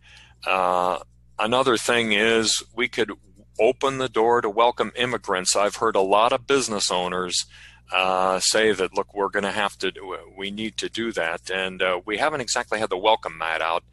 Uh, 0.45 0.99
another 1.37 1.77
thing 1.77 2.11
is 2.11 2.61
we 2.75 2.89
could 2.89 3.11
open 3.59 3.99
the 3.99 4.09
door 4.09 4.41
to 4.41 4.49
welcome 4.49 4.91
immigrants. 4.95 5.55
I've 5.55 5.77
heard 5.77 5.95
a 5.95 6.01
lot 6.01 6.33
of 6.33 6.47
business 6.47 6.91
owners 6.91 7.45
uh, 7.93 8.39
say 8.39 8.71
that, 8.71 8.95
look, 8.95 9.13
we're 9.13 9.29
going 9.29 9.43
to 9.43 9.51
have 9.51 9.77
to, 9.77 9.91
do, 9.91 10.17
we 10.37 10.51
need 10.51 10.77
to 10.77 10.89
do 10.89 11.11
that. 11.13 11.49
And 11.49 11.81
uh, 11.81 12.01
we 12.05 12.17
haven't 12.17 12.41
exactly 12.41 12.79
had 12.79 12.89
the 12.89 12.97
welcome 12.97 13.37
mat 13.37 13.61
out. 13.61 13.83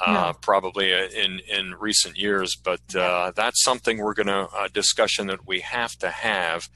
Uh, 0.00 0.12
no. 0.12 0.32
Probably 0.40 0.90
in 0.90 1.40
in 1.40 1.74
recent 1.78 2.16
years, 2.16 2.56
but 2.56 2.80
uh, 2.96 3.30
that's 3.36 3.62
something 3.62 3.98
we're 3.98 4.14
going 4.14 4.26
to 4.26 4.48
a 4.58 4.68
discussion 4.70 5.26
that 5.26 5.46
we 5.46 5.60
have 5.60 5.92
to 5.98 6.08
have, 6.08 6.70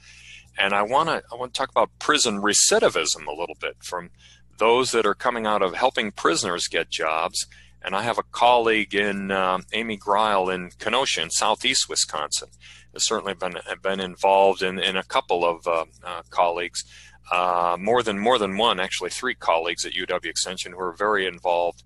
and 0.57 0.71
I 0.71 0.83
want 0.83 1.09
to 1.09 1.23
I 1.31 1.35
want 1.35 1.53
to 1.53 1.57
talk 1.57 1.71
about 1.71 1.89
prison 1.97 2.41
recidivism 2.41 3.25
a 3.25 3.33
little 3.33 3.57
bit 3.59 3.77
from 3.83 4.11
those 4.57 4.91
that 4.91 5.05
are 5.05 5.15
coming 5.15 5.45
out 5.45 5.61
of 5.61 5.75
helping 5.75 6.11
prisoners 6.11 6.67
get 6.67 6.89
jobs 6.89 7.45
And 7.83 7.95
I 7.95 8.01
have 8.01 8.17
a 8.17 8.23
colleague 8.23 8.95
in 8.95 9.31
uh, 9.31 9.59
Amy 9.71 9.97
Greil 9.97 10.53
in 10.53 10.71
Kenosha 10.79 11.21
in 11.21 11.29
southeast 11.29 11.87
Wisconsin. 11.87 12.49
Has 12.93 13.05
certainly 13.05 13.33
been 13.33 13.55
been 13.81 13.99
involved 13.99 14.61
in, 14.63 14.79
in 14.79 14.97
a 14.97 15.03
couple 15.03 15.45
of 15.45 15.67
uh, 15.67 15.85
uh, 16.03 16.23
colleagues, 16.29 16.83
uh, 17.31 17.77
more 17.79 18.01
than 18.01 18.17
more 18.17 18.39
than 18.39 18.57
one, 18.57 18.79
actually 18.79 19.11
three 19.11 19.35
colleagues 19.35 19.85
at 19.85 19.93
UW 19.93 20.25
Extension 20.25 20.71
who 20.73 20.79
are 20.79 20.93
very 20.93 21.27
involved 21.27 21.83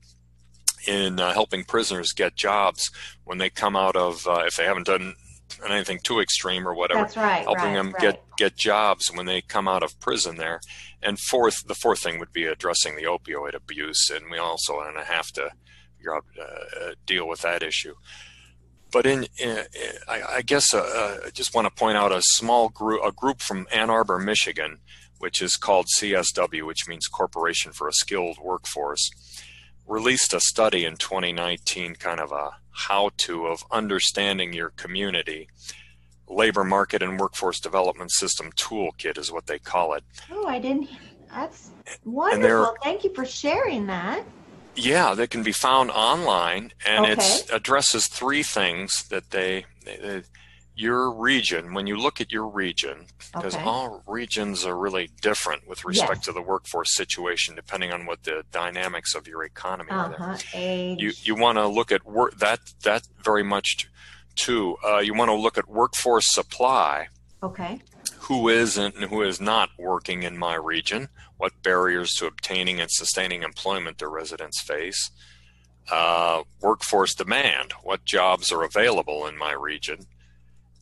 in 0.87 1.19
uh, 1.19 1.33
helping 1.33 1.63
prisoners 1.63 2.13
get 2.13 2.35
jobs 2.35 2.89
when 3.25 3.37
they 3.37 3.49
come 3.49 3.75
out 3.75 3.95
of 3.95 4.25
uh, 4.27 4.43
if 4.45 4.55
they 4.55 4.65
haven't 4.65 4.87
done 4.87 5.13
anything 5.65 5.99
too 6.03 6.19
extreme 6.19 6.67
or 6.67 6.73
whatever. 6.73 7.01
That's 7.01 7.17
right. 7.17 7.43
Helping 7.43 7.63
right, 7.63 7.73
them 7.73 7.91
right. 7.91 8.01
get 8.01 8.23
get 8.37 8.57
jobs 8.57 9.11
when 9.13 9.25
they 9.25 9.41
come 9.41 9.67
out 9.67 9.83
of 9.83 9.99
prison 9.99 10.37
there. 10.37 10.59
And 11.01 11.19
fourth, 11.19 11.67
the 11.67 11.75
fourth 11.75 11.99
thing 11.99 12.19
would 12.19 12.31
be 12.31 12.45
addressing 12.45 12.95
the 12.95 13.03
opioid 13.03 13.55
abuse, 13.55 14.09
and 14.13 14.29
we 14.29 14.37
also 14.37 14.75
are 14.75 14.91
going 14.91 15.03
to 15.03 15.11
have 15.11 15.27
to 15.33 15.49
figure 15.97 16.15
out 16.15 16.25
uh, 16.39 16.91
deal 17.05 17.27
with 17.27 17.41
that 17.41 17.63
issue. 17.63 17.95
But 18.91 19.05
in, 19.05 19.27
in 19.37 19.63
I, 20.07 20.21
I, 20.37 20.41
guess 20.41 20.73
uh, 20.73 20.79
uh, 20.79 21.27
I 21.27 21.29
just 21.29 21.55
want 21.55 21.65
to 21.65 21.73
point 21.73 21.97
out 21.97 22.11
a 22.11 22.21
small 22.21 22.69
group, 22.69 23.01
a 23.03 23.11
group 23.11 23.41
from 23.41 23.67
Ann 23.71 23.89
Arbor, 23.89 24.19
Michigan, 24.19 24.79
which 25.17 25.41
is 25.41 25.55
called 25.55 25.87
CSW, 25.97 26.65
which 26.65 26.87
means 26.87 27.07
Corporation 27.07 27.71
for 27.71 27.87
a 27.87 27.93
Skilled 27.93 28.37
Workforce, 28.43 29.09
released 29.87 30.33
a 30.33 30.41
study 30.41 30.83
in 30.83 30.97
2019, 30.97 31.95
kind 31.95 32.19
of 32.19 32.31
a 32.31 32.51
how-to 32.71 33.47
of 33.47 33.63
understanding 33.71 34.53
your 34.53 34.69
community 34.69 35.47
labor 36.27 36.63
market 36.63 37.03
and 37.03 37.19
workforce 37.19 37.59
development 37.59 38.11
system 38.11 38.51
toolkit 38.53 39.17
is 39.17 39.31
what 39.31 39.47
they 39.47 39.59
call 39.59 39.93
it. 39.93 40.03
Oh, 40.31 40.47
I 40.47 40.59
didn't. 40.59 40.89
That's 41.33 41.71
wonderful. 42.05 42.75
Thank 42.83 43.03
you 43.03 43.13
for 43.13 43.25
sharing 43.25 43.87
that. 43.87 44.23
Yeah, 44.75 45.13
that 45.15 45.29
can 45.29 45.43
be 45.43 45.51
found 45.51 45.91
online, 45.91 46.71
and 46.87 47.05
okay. 47.05 47.13
it 47.13 47.49
addresses 47.51 48.07
three 48.07 48.41
things 48.41 49.03
that 49.09 49.31
they, 49.31 49.65
they, 49.83 50.23
your 50.75 51.11
region. 51.11 51.73
When 51.73 51.87
you 51.87 51.97
look 51.97 52.21
at 52.21 52.31
your 52.31 52.47
region, 52.47 53.05
because 53.33 53.55
okay. 53.55 53.63
all 53.63 54.03
regions 54.07 54.65
are 54.65 54.77
really 54.77 55.09
different 55.21 55.67
with 55.67 55.85
respect 55.85 56.17
yes. 56.17 56.25
to 56.25 56.31
the 56.31 56.41
workforce 56.41 56.95
situation, 56.95 57.55
depending 57.55 57.91
on 57.91 58.05
what 58.05 58.23
the 58.23 58.43
dynamics 58.51 59.15
of 59.15 59.27
your 59.27 59.43
economy 59.43 59.91
uh-huh. 59.91 60.23
are. 60.23 60.37
There. 60.53 60.95
You 60.97 61.11
you 61.23 61.35
want 61.35 61.57
to 61.57 61.67
look 61.67 61.91
at 61.91 62.05
work 62.05 62.37
that 62.37 62.59
that 62.83 63.07
very 63.23 63.43
much 63.43 63.89
too. 64.35 64.77
uh, 64.85 64.99
you 64.99 65.13
want 65.13 65.29
to 65.29 65.35
look 65.35 65.57
at 65.57 65.67
workforce 65.67 66.33
supply. 66.33 67.07
Okay. 67.43 67.81
Who 68.21 68.49
is 68.49 68.77
and 68.77 68.93
who 68.93 69.21
is 69.21 69.41
not 69.41 69.69
working 69.77 70.23
in 70.23 70.37
my 70.37 70.55
region? 70.55 71.09
What 71.37 71.63
barriers 71.63 72.13
to 72.15 72.27
obtaining 72.27 72.79
and 72.79 72.89
sustaining 72.91 73.43
employment 73.43 73.97
do 73.97 74.07
residents 74.07 74.61
face? 74.61 75.11
Uh, 75.91 76.43
workforce 76.61 77.15
demand. 77.15 77.73
What 77.83 78.05
jobs 78.05 78.51
are 78.51 78.63
available 78.63 79.25
in 79.25 79.37
my 79.37 79.51
region? 79.53 80.05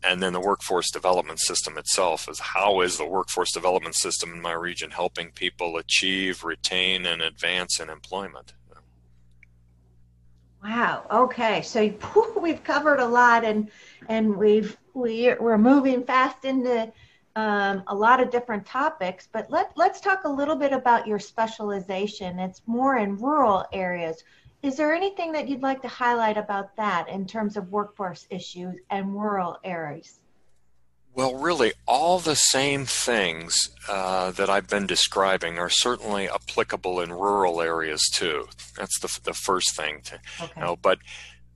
And 0.04 0.24
then 0.24 0.34
the 0.34 0.40
workforce 0.40 0.92
development 0.92 1.40
system 1.40 1.78
itself 1.78 2.30
is 2.30 2.40
how 2.40 2.82
is 2.82 2.98
the 2.98 3.06
workforce 3.06 3.52
development 3.52 3.96
system 3.96 4.34
in 4.34 4.42
my 4.42 4.54
region 4.54 4.92
helping 4.92 5.32
people 5.32 5.76
achieve, 5.78 6.44
retain, 6.44 7.06
and 7.06 7.22
advance 7.22 7.80
in 7.80 7.90
employment? 7.90 8.54
Wow. 10.64 11.06
Okay. 11.10 11.62
So 11.62 11.94
we've 12.40 12.64
covered 12.64 13.00
a 13.00 13.08
lot, 13.08 13.46
and 13.46 13.70
and 14.08 14.36
we've 14.36 14.78
we 14.94 15.34
we're 15.40 15.58
moving 15.58 16.04
fast 16.04 16.46
into 16.46 16.92
um, 17.36 17.84
a 17.88 17.96
lot 17.96 18.22
of 18.22 18.30
different 18.30 18.66
topics. 18.66 19.28
But 19.32 19.50
let 19.50 19.72
let's 19.76 20.02
talk 20.02 20.24
a 20.26 20.30
little 20.30 20.56
bit 20.56 20.74
about 20.74 21.08
your 21.08 21.20
specialization. 21.20 22.40
It's 22.40 22.62
more 22.66 22.98
in 22.98 23.18
rural 23.18 23.66
areas. 23.72 24.24
Is 24.62 24.76
there 24.76 24.94
anything 24.94 25.32
that 25.32 25.48
you'd 25.48 25.62
like 25.62 25.82
to 25.84 25.88
highlight 25.88 26.38
about 26.38 26.76
that 26.76 27.08
in 27.08 27.26
terms 27.26 27.56
of 27.56 27.72
workforce 27.72 28.28
issues 28.30 28.76
and 28.90 29.14
rural 29.14 29.58
areas? 29.64 30.20
Well, 31.14 31.36
really, 31.36 31.74
all 31.88 32.20
the 32.20 32.36
same 32.36 32.86
things 32.86 33.70
uh, 33.88 34.32
that 34.32 34.50
I've 34.50 34.68
been 34.68 34.86
describing 34.86 35.58
are 35.58 35.70
certainly 35.70 36.30
applicable 36.30 37.02
in 37.02 37.12
rural 37.12 37.62
areas 37.62 38.02
too. 38.14 38.48
That's 38.78 39.00
the, 39.00 39.20
the 39.24 39.34
first 39.34 39.76
thing 39.76 40.02
to 40.04 40.20
okay. 40.42 40.62
know. 40.62 40.76
But 40.76 41.00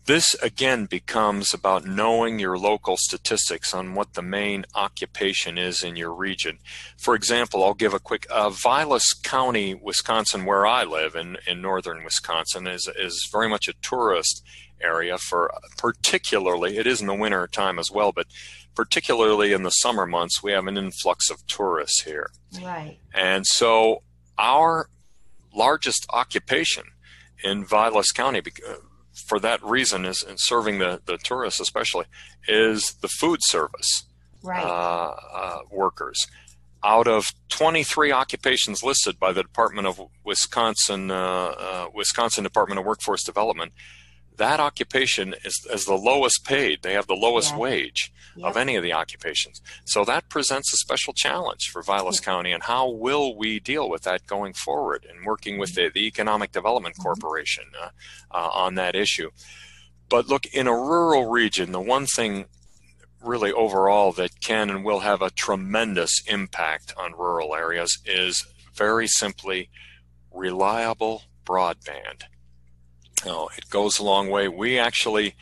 this 0.05 0.33
again 0.41 0.85
becomes 0.85 1.53
about 1.53 1.85
knowing 1.85 2.39
your 2.39 2.57
local 2.57 2.97
statistics 2.97 3.73
on 3.73 3.95
what 3.95 4.13
the 4.13 4.21
main 4.21 4.65
occupation 4.75 5.57
is 5.57 5.83
in 5.83 5.95
your 5.95 6.13
region. 6.13 6.57
For 6.97 7.15
example, 7.15 7.63
I'll 7.63 7.73
give 7.73 7.93
a 7.93 7.99
quick 7.99 8.27
uh, 8.29 8.49
Vilas 8.49 9.13
County, 9.13 9.73
Wisconsin, 9.73 10.45
where 10.45 10.65
I 10.67 10.83
live 10.83 11.15
in, 11.15 11.37
in 11.47 11.61
northern 11.61 12.03
Wisconsin, 12.03 12.67
is, 12.67 12.89
is 12.97 13.29
very 13.31 13.47
much 13.47 13.67
a 13.67 13.73
tourist 13.81 14.43
area 14.81 15.17
for 15.17 15.51
particularly, 15.77 16.77
it 16.77 16.85
is 16.85 16.99
in 16.99 17.07
the 17.07 17.13
winter 17.13 17.47
time 17.47 17.79
as 17.79 17.89
well, 17.89 18.11
but 18.11 18.27
particularly 18.75 19.53
in 19.53 19.63
the 19.63 19.69
summer 19.69 20.05
months, 20.05 20.43
we 20.43 20.51
have 20.51 20.67
an 20.67 20.77
influx 20.77 21.29
of 21.29 21.45
tourists 21.47 22.01
here. 22.03 22.29
Right. 22.61 22.97
And 23.13 23.45
so 23.47 24.03
our 24.37 24.89
largest 25.55 26.05
occupation 26.11 26.85
in 27.43 27.65
Vilas 27.65 28.11
County, 28.11 28.41
uh, 28.67 28.73
for 29.13 29.39
that 29.39 29.63
reason, 29.63 30.05
is 30.05 30.23
in 30.23 30.37
serving 30.37 30.79
the, 30.79 31.01
the 31.05 31.17
tourists 31.17 31.59
especially, 31.59 32.05
is 32.47 32.95
the 33.01 33.07
food 33.07 33.39
service 33.43 34.03
right. 34.41 34.63
uh, 34.63 35.15
uh, 35.33 35.59
workers. 35.71 36.27
Out 36.83 37.07
of 37.07 37.27
23 37.49 38.11
occupations 38.11 38.83
listed 38.83 39.17
by 39.17 39.31
the 39.31 39.41
Department 39.41 39.87
of 39.87 40.01
Wisconsin, 40.25 41.11
uh, 41.11 41.15
uh, 41.15 41.87
Wisconsin 41.93 42.43
Department 42.43 42.79
of 42.79 42.85
Workforce 42.85 43.23
Development, 43.23 43.71
that 44.37 44.59
occupation 44.59 45.35
is, 45.43 45.67
is 45.71 45.85
the 45.85 45.95
lowest 45.95 46.45
paid. 46.45 46.81
They 46.81 46.93
have 46.93 47.07
the 47.07 47.13
lowest 47.15 47.51
yeah. 47.51 47.57
wage 47.59 48.11
yep. 48.35 48.49
of 48.49 48.57
any 48.57 48.75
of 48.75 48.83
the 48.83 48.93
occupations. 48.93 49.61
So 49.85 50.03
that 50.05 50.29
presents 50.29 50.73
a 50.73 50.77
special 50.77 51.13
challenge 51.13 51.69
for 51.71 51.81
Vilas. 51.81 52.19
County. 52.19 52.51
And 52.51 52.63
how 52.63 52.89
will 52.89 53.35
we 53.35 53.59
deal 53.59 53.89
with 53.89 54.03
that 54.03 54.25
going 54.27 54.53
forward 54.53 55.05
and 55.09 55.25
working 55.25 55.57
with 55.57 55.73
the, 55.73 55.89
the 55.93 56.05
Economic 56.07 56.51
Development 56.51 56.95
mm-hmm. 56.95 57.03
Corporation 57.03 57.65
uh, 57.81 57.89
uh, 58.31 58.49
on 58.53 58.75
that 58.75 58.95
issue? 58.95 59.29
But 60.09 60.27
look, 60.27 60.45
in 60.47 60.67
a 60.67 60.73
rural 60.73 61.29
region, 61.29 61.71
the 61.71 61.81
one 61.81 62.05
thing 62.05 62.45
really 63.21 63.51
overall 63.51 64.11
that 64.13 64.41
can 64.41 64.69
and 64.69 64.83
will 64.83 64.99
have 64.99 65.21
a 65.21 65.31
tremendous 65.31 66.21
impact 66.27 66.93
on 66.97 67.13
rural 67.13 67.55
areas 67.55 67.99
is 68.05 68.45
very 68.75 69.07
simply 69.07 69.69
reliable 70.31 71.23
broadband 71.45 72.23
know, 73.25 73.49
it 73.57 73.69
goes 73.69 73.99
a 73.99 74.03
long 74.03 74.29
way. 74.29 74.47
We 74.47 74.77
actually 74.79 75.35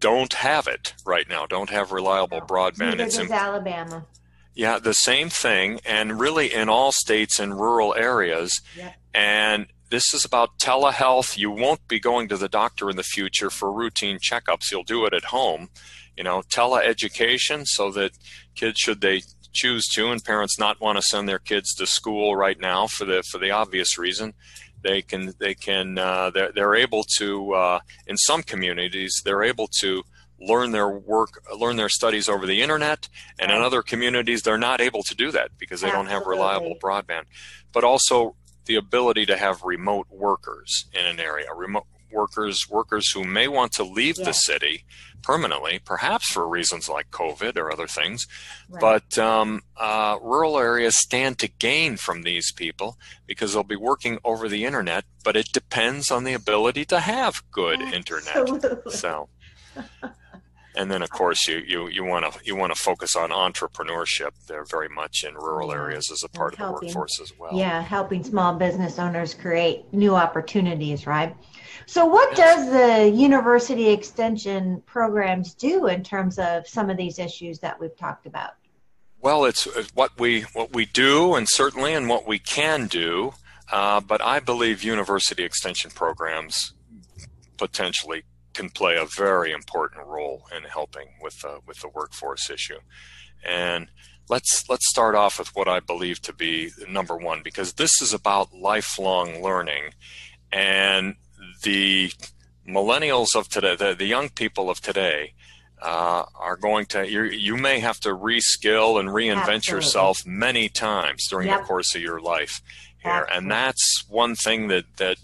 don't 0.00 0.32
have 0.34 0.66
it 0.66 0.94
right 1.04 1.28
now. 1.28 1.46
Don't 1.46 1.70
have 1.70 1.92
reliable 1.92 2.40
broadband. 2.40 2.78
Neither 2.78 3.04
it's 3.04 3.18
in, 3.18 3.32
Alabama. 3.32 4.06
Yeah, 4.54 4.78
the 4.78 4.92
same 4.92 5.28
thing, 5.28 5.80
and 5.84 6.18
really 6.18 6.52
in 6.52 6.68
all 6.68 6.92
states 6.92 7.38
and 7.38 7.58
rural 7.58 7.94
areas. 7.94 8.60
Yep. 8.76 8.94
And 9.14 9.66
this 9.90 10.12
is 10.12 10.24
about 10.24 10.58
telehealth. 10.58 11.36
You 11.36 11.50
won't 11.50 11.86
be 11.88 12.00
going 12.00 12.28
to 12.28 12.36
the 12.36 12.48
doctor 12.48 12.90
in 12.90 12.96
the 12.96 13.02
future 13.02 13.50
for 13.50 13.72
routine 13.72 14.18
checkups. 14.18 14.70
You'll 14.70 14.82
do 14.82 15.04
it 15.06 15.14
at 15.14 15.24
home. 15.26 15.70
You 16.16 16.24
know, 16.24 16.42
teleeducation 16.42 17.64
so 17.66 17.90
that 17.92 18.12
kids, 18.54 18.80
should 18.80 19.00
they 19.00 19.22
choose 19.52 19.86
to, 19.94 20.10
and 20.10 20.22
parents 20.22 20.58
not 20.58 20.80
want 20.80 20.96
to 20.96 21.02
send 21.02 21.28
their 21.28 21.38
kids 21.38 21.74
to 21.74 21.86
school 21.86 22.36
right 22.36 22.60
now 22.60 22.86
for 22.86 23.04
the 23.04 23.22
for 23.30 23.38
the 23.38 23.50
obvious 23.50 23.96
reason, 23.96 24.34
they 24.82 25.02
can 25.02 25.34
they 25.38 25.54
can 25.54 25.98
uh, 25.98 26.30
they're, 26.30 26.52
they're 26.52 26.74
able 26.74 27.04
to 27.18 27.52
uh, 27.52 27.80
in 28.06 28.16
some 28.16 28.42
communities 28.42 29.20
they're 29.24 29.42
able 29.42 29.68
to 29.80 30.02
learn 30.40 30.70
their 30.70 30.88
work 30.88 31.42
learn 31.58 31.76
their 31.76 31.88
studies 31.88 32.28
over 32.28 32.46
the 32.46 32.62
internet 32.62 33.08
and 33.38 33.50
in 33.50 33.60
other 33.60 33.82
communities 33.82 34.42
they're 34.42 34.58
not 34.58 34.80
able 34.80 35.02
to 35.02 35.14
do 35.14 35.30
that 35.32 35.50
because 35.58 35.80
they 35.80 35.88
Absolutely. 35.88 36.12
don't 36.12 36.20
have 36.20 36.26
reliable 36.26 36.76
broadband. 36.82 37.24
But 37.72 37.84
also 37.84 38.36
the 38.66 38.76
ability 38.76 39.26
to 39.26 39.36
have 39.36 39.62
remote 39.64 40.06
workers 40.10 40.86
in 40.92 41.04
an 41.06 41.18
area 41.18 41.46
remote 41.54 41.86
workers 42.12 42.68
workers 42.70 43.10
who 43.10 43.24
may 43.24 43.48
want 43.48 43.72
to 43.72 43.82
leave 43.82 44.16
the 44.16 44.32
city 44.32 44.84
permanently, 45.28 45.78
perhaps 45.84 46.32
for 46.32 46.48
reasons 46.48 46.88
like 46.88 47.10
COVID 47.10 47.58
or 47.58 47.70
other 47.70 47.86
things. 47.86 48.26
Right. 48.70 48.80
But 48.80 49.18
um, 49.18 49.60
uh, 49.76 50.16
rural 50.22 50.58
areas 50.58 50.96
stand 50.96 51.38
to 51.40 51.48
gain 51.48 51.98
from 51.98 52.22
these 52.22 52.50
people 52.50 52.96
because 53.26 53.52
they'll 53.52 53.62
be 53.62 53.76
working 53.76 54.18
over 54.24 54.48
the 54.48 54.64
internet. 54.64 55.04
But 55.22 55.36
it 55.36 55.52
depends 55.52 56.10
on 56.10 56.24
the 56.24 56.32
ability 56.32 56.86
to 56.86 57.00
have 57.00 57.42
good 57.50 57.78
Absolutely. 57.82 57.98
internet. 57.98 58.92
So. 58.92 59.28
and 60.74 60.90
then 60.90 61.02
of 61.02 61.10
course 61.10 61.46
you 61.46 61.58
you 61.66 61.88
you 61.88 62.04
want 62.04 62.32
to 62.32 62.40
you 62.44 62.56
want 62.56 62.74
to 62.74 62.80
focus 62.80 63.16
on 63.16 63.30
entrepreneurship 63.30 64.30
they're 64.46 64.64
very 64.64 64.88
much 64.88 65.24
in 65.24 65.34
rural 65.34 65.72
areas 65.72 66.10
as 66.10 66.22
a 66.22 66.28
part 66.28 66.52
of 66.54 66.58
the 66.58 66.72
workforce 66.72 67.20
as 67.20 67.32
well 67.38 67.54
yeah 67.54 67.80
helping 67.80 68.22
small 68.22 68.54
business 68.54 68.98
owners 68.98 69.34
create 69.34 69.92
new 69.92 70.14
opportunities 70.14 71.06
right 71.06 71.34
so, 71.86 72.06
what 72.06 72.34
does 72.36 72.70
the 72.70 73.08
university 73.08 73.88
extension 73.88 74.82
programs 74.86 75.54
do 75.54 75.86
in 75.86 76.02
terms 76.02 76.38
of 76.38 76.66
some 76.68 76.90
of 76.90 76.96
these 76.96 77.18
issues 77.18 77.58
that 77.60 77.80
we've 77.80 77.96
talked 77.96 78.26
about? 78.26 78.52
Well, 79.20 79.44
it's 79.44 79.64
what 79.94 80.18
we 80.18 80.42
what 80.52 80.72
we 80.72 80.86
do, 80.86 81.34
and 81.34 81.46
certainly, 81.48 81.94
and 81.94 82.08
what 82.08 82.26
we 82.26 82.38
can 82.38 82.86
do. 82.86 83.34
Uh, 83.70 84.00
but 84.00 84.22
I 84.22 84.40
believe 84.40 84.82
university 84.82 85.42
extension 85.42 85.90
programs 85.90 86.72
potentially 87.58 88.22
can 88.54 88.70
play 88.70 88.96
a 88.96 89.04
very 89.04 89.52
important 89.52 90.06
role 90.06 90.44
in 90.56 90.62
helping 90.62 91.08
with 91.20 91.36
uh, 91.44 91.58
with 91.66 91.78
the 91.80 91.88
workforce 91.88 92.48
issue. 92.48 92.78
And 93.44 93.88
let's 94.28 94.68
let's 94.68 94.88
start 94.88 95.14
off 95.14 95.38
with 95.38 95.48
what 95.54 95.68
I 95.68 95.80
believe 95.80 96.20
to 96.22 96.32
be 96.32 96.70
number 96.88 97.16
one 97.16 97.42
because 97.42 97.74
this 97.74 98.00
is 98.00 98.14
about 98.14 98.54
lifelong 98.54 99.42
learning, 99.42 99.94
and 100.52 101.16
the 101.62 102.12
millennials 102.66 103.34
of 103.34 103.48
today, 103.48 103.76
the, 103.76 103.94
the 103.94 104.06
young 104.06 104.28
people 104.28 104.70
of 104.70 104.80
today, 104.80 105.34
uh, 105.80 106.24
are 106.34 106.56
going 106.56 106.86
to 106.86 107.08
you 107.08 107.24
you 107.24 107.56
may 107.56 107.78
have 107.78 108.00
to 108.00 108.08
reskill 108.10 108.98
and 108.98 109.10
reinvent 109.10 109.36
Absolutely. 109.36 109.74
yourself 109.74 110.26
many 110.26 110.68
times 110.68 111.26
during 111.28 111.48
yep. 111.48 111.60
the 111.60 111.66
course 111.66 111.94
of 111.94 112.02
your 112.02 112.20
life 112.20 112.60
here 113.02 113.12
Absolutely. 113.12 113.38
and 113.38 113.50
that's 113.50 114.04
one 114.08 114.34
thing 114.34 114.68
that 114.68 114.84
that 114.96 115.18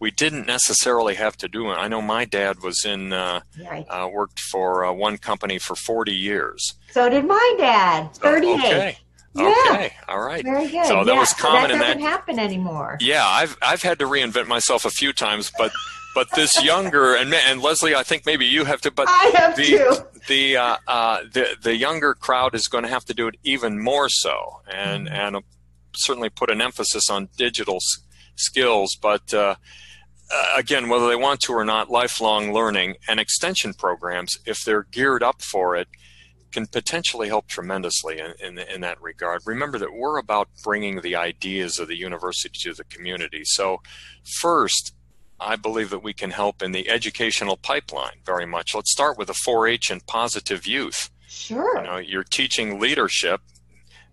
we 0.00 0.10
didn't 0.10 0.46
necessarily 0.46 1.14
have 1.14 1.36
to 1.36 1.48
do 1.48 1.68
I 1.68 1.88
know 1.88 2.00
my 2.00 2.24
dad 2.24 2.62
was 2.62 2.84
in 2.84 3.12
uh, 3.12 3.40
right. 3.68 3.84
uh, 3.90 4.08
worked 4.10 4.40
for 4.40 4.86
uh, 4.86 4.92
one 4.92 5.18
company 5.18 5.58
for 5.58 5.74
40 5.76 6.12
years 6.12 6.74
so 6.90 7.08
did 7.08 7.26
my 7.26 7.54
dad 7.58 8.14
38 8.14 8.54
okay 8.54 8.98
yeah. 9.38 9.72
Okay, 9.72 9.92
all 10.08 10.20
right. 10.20 10.44
Very 10.44 10.68
good. 10.68 10.86
So 10.86 11.04
that 11.04 11.14
yeah. 11.14 11.20
was 11.20 11.32
common 11.32 11.70
so 11.70 11.78
that 11.78 11.96
in 11.96 12.00
that. 12.02 12.08
happen 12.08 12.38
anymore. 12.38 12.98
Yeah, 13.00 13.26
I've 13.26 13.56
I've 13.62 13.82
had 13.82 13.98
to 14.00 14.06
reinvent 14.06 14.46
myself 14.46 14.84
a 14.84 14.90
few 14.90 15.12
times, 15.12 15.50
but 15.56 15.72
but 16.14 16.28
this 16.34 16.62
younger 16.64 17.14
and 17.14 17.32
and 17.32 17.62
Leslie, 17.62 17.94
I 17.94 18.02
think 18.02 18.26
maybe 18.26 18.46
you 18.46 18.64
have 18.64 18.80
to. 18.82 18.90
But 18.90 19.08
I 19.08 19.32
have 19.36 19.56
the, 19.56 19.64
too. 19.64 19.96
The 20.28 20.56
uh, 20.56 20.76
uh, 20.86 21.22
the 21.32 21.56
the 21.60 21.76
younger 21.76 22.14
crowd 22.14 22.54
is 22.54 22.68
going 22.68 22.84
to 22.84 22.90
have 22.90 23.04
to 23.06 23.14
do 23.14 23.28
it 23.28 23.36
even 23.44 23.78
more 23.78 24.08
so, 24.08 24.60
and 24.72 25.06
mm-hmm. 25.06 25.14
and 25.14 25.36
uh, 25.36 25.40
certainly 25.94 26.28
put 26.28 26.50
an 26.50 26.60
emphasis 26.60 27.08
on 27.08 27.28
digital 27.36 27.76
s- 27.76 28.02
skills. 28.36 28.96
But 29.00 29.32
uh, 29.32 29.56
uh, 30.30 30.44
again, 30.56 30.88
whether 30.88 31.08
they 31.08 31.16
want 31.16 31.40
to 31.40 31.52
or 31.52 31.64
not, 31.64 31.90
lifelong 31.90 32.52
learning 32.52 32.96
and 33.08 33.18
extension 33.18 33.72
programs, 33.72 34.36
if 34.44 34.58
they're 34.64 34.84
geared 34.84 35.22
up 35.22 35.42
for 35.42 35.76
it, 35.76 35.88
can 36.52 36.66
potentially 36.66 37.28
help 37.28 37.46
tremendously 37.46 38.18
in, 38.18 38.32
in, 38.40 38.58
in, 38.58 38.80
that 38.80 39.00
regard. 39.00 39.42
Remember 39.46 39.78
that 39.78 39.92
we're 39.92 40.18
about 40.18 40.48
bringing 40.64 41.00
the 41.00 41.16
ideas 41.16 41.78
of 41.78 41.88
the 41.88 41.96
university 41.96 42.58
to 42.62 42.74
the 42.74 42.84
community. 42.84 43.42
So, 43.44 43.82
first, 44.40 44.94
I 45.40 45.56
believe 45.56 45.90
that 45.90 46.02
we 46.02 46.12
can 46.12 46.30
help 46.30 46.62
in 46.62 46.72
the 46.72 46.88
educational 46.88 47.56
pipeline 47.56 48.20
very 48.24 48.46
much. 48.46 48.74
Let's 48.74 48.92
start 48.92 49.18
with 49.18 49.28
the 49.28 49.38
4-H 49.46 49.90
and 49.90 50.04
positive 50.06 50.66
youth. 50.66 51.10
Sure. 51.28 51.78
You 51.78 51.84
know, 51.84 51.96
you're 51.98 52.24
teaching 52.24 52.80
leadership 52.80 53.40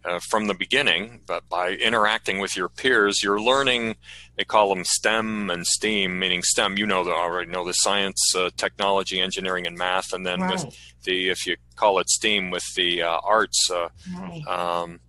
uh, 0.05 0.19
from 0.19 0.47
the 0.47 0.53
beginning, 0.53 1.21
but 1.25 1.47
by 1.49 1.71
interacting 1.71 2.39
with 2.39 2.55
your 2.55 2.69
peers, 2.69 3.23
you're 3.23 3.41
learning. 3.41 3.95
They 4.37 4.43
call 4.43 4.69
them 4.69 4.83
STEM 4.85 5.49
and 5.49 5.65
STEAM, 5.65 6.19
meaning 6.19 6.43
STEM. 6.43 6.77
You 6.77 6.85
know, 6.85 7.03
the, 7.03 7.11
already 7.11 7.49
know 7.49 7.65
the 7.65 7.73
science, 7.73 8.33
uh, 8.35 8.49
technology, 8.55 9.19
engineering, 9.19 9.65
and 9.65 9.77
math, 9.77 10.13
and 10.13 10.25
then 10.25 10.41
right. 10.41 10.51
with 10.51 10.77
the 11.03 11.29
if 11.29 11.47
you 11.47 11.55
call 11.75 11.99
it 11.99 12.09
STEAM 12.09 12.51
with 12.51 12.63
the 12.75 13.03
uh, 13.03 13.19
arts. 13.23 13.69
Uh, 13.71 13.89
right. 14.17 14.47
Um, 14.47 14.99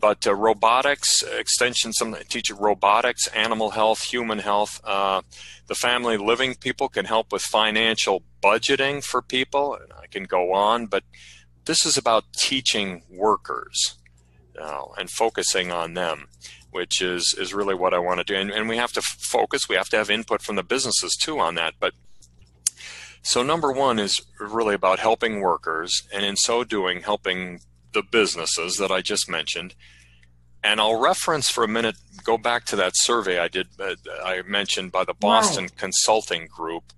but 0.00 0.26
uh, 0.26 0.34
robotics 0.34 1.22
extension 1.22 1.92
some 1.92 2.16
teach 2.28 2.50
robotics 2.50 3.26
animal 3.28 3.70
health 3.70 4.02
human 4.02 4.38
health 4.38 4.80
uh, 4.84 5.20
the 5.66 5.74
family 5.74 6.16
living 6.16 6.54
people 6.54 6.88
can 6.88 7.04
help 7.04 7.32
with 7.32 7.42
financial 7.42 8.22
budgeting 8.42 9.02
for 9.02 9.20
people 9.20 9.74
and 9.74 9.92
i 10.00 10.06
can 10.06 10.24
go 10.24 10.52
on 10.52 10.86
but 10.86 11.02
this 11.64 11.84
is 11.84 11.96
about 11.96 12.24
teaching 12.36 13.02
workers 13.10 13.96
uh, 14.60 14.84
and 14.98 15.10
focusing 15.10 15.70
on 15.70 15.94
them 15.94 16.26
which 16.70 17.00
is 17.00 17.34
is 17.38 17.54
really 17.54 17.74
what 17.74 17.94
i 17.94 17.98
want 17.98 18.18
to 18.18 18.24
do 18.24 18.34
and, 18.34 18.50
and 18.50 18.68
we 18.68 18.76
have 18.76 18.92
to 18.92 19.02
focus 19.02 19.68
we 19.68 19.76
have 19.76 19.88
to 19.88 19.96
have 19.96 20.10
input 20.10 20.42
from 20.42 20.56
the 20.56 20.62
businesses 20.62 21.16
too 21.20 21.38
on 21.38 21.54
that 21.54 21.74
but 21.80 21.92
so 23.22 23.42
number 23.42 23.72
one 23.72 23.98
is 23.98 24.18
really 24.40 24.74
about 24.74 24.98
helping 24.98 25.40
workers 25.40 26.02
and 26.12 26.24
in 26.24 26.36
so 26.36 26.64
doing 26.64 27.02
helping 27.02 27.60
the 27.92 28.02
businesses 28.02 28.76
that 28.76 28.90
I 28.90 29.00
just 29.00 29.28
mentioned. 29.28 29.74
And 30.62 30.80
I'll 30.80 31.00
reference 31.00 31.48
for 31.48 31.64
a 31.64 31.68
minute, 31.68 31.96
go 32.24 32.36
back 32.36 32.64
to 32.66 32.76
that 32.76 32.92
survey 32.94 33.38
I 33.38 33.48
did, 33.48 33.68
uh, 33.78 33.94
I 34.24 34.42
mentioned 34.42 34.92
by 34.92 35.04
the 35.04 35.14
Boston. 35.14 35.68
Consulting 35.76 36.46
Group. 36.46 36.92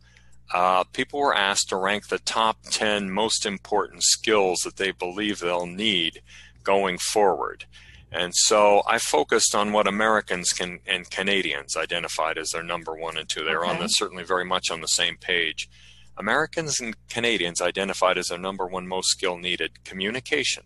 Uh, 0.53 0.85
people 0.85 1.20
were 1.20 1.35
asked 1.35 1.68
to 1.68 1.77
rank 1.77 2.09
the 2.09 2.18
top 2.18 2.59
10 2.70 3.11
most 3.11 3.46
important 3.46 4.03
skills 4.03 4.61
that 4.64 4.77
they 4.77 4.90
believe 4.90 5.38
they'll 5.38 5.66
need 5.66 6.23
going 6.62 6.99
forward. 6.99 7.64
And 8.12 8.33
so 8.35 8.83
I 8.88 8.99
focused 8.99 9.55
on 9.55 9.73
what 9.73 9.87
Americans 9.87 10.53
can 10.53 10.81
and 10.87 11.09
Canadians 11.11 11.77
identified 11.77 12.38
as 12.38 12.51
their 12.51 12.62
number 12.62 12.94
one 12.94 13.16
and 13.16 13.29
two. 13.29 13.44
They're 13.44 13.64
okay. 13.64 13.75
on 13.75 13.81
the 13.81 13.87
certainly 13.87 14.25
very 14.25 14.44
much 14.44 14.70
on 14.70 14.81
the 14.81 14.88
same 14.88 15.16
page. 15.16 15.68
Americans 16.16 16.81
and 16.81 16.96
Canadians 17.09 17.61
identified 17.61 18.18
as 18.18 18.27
their 18.27 18.38
number 18.38 18.66
one 18.66 18.87
most 18.87 19.09
skill 19.09 19.38
needed 19.38 19.85
communication, 19.85 20.64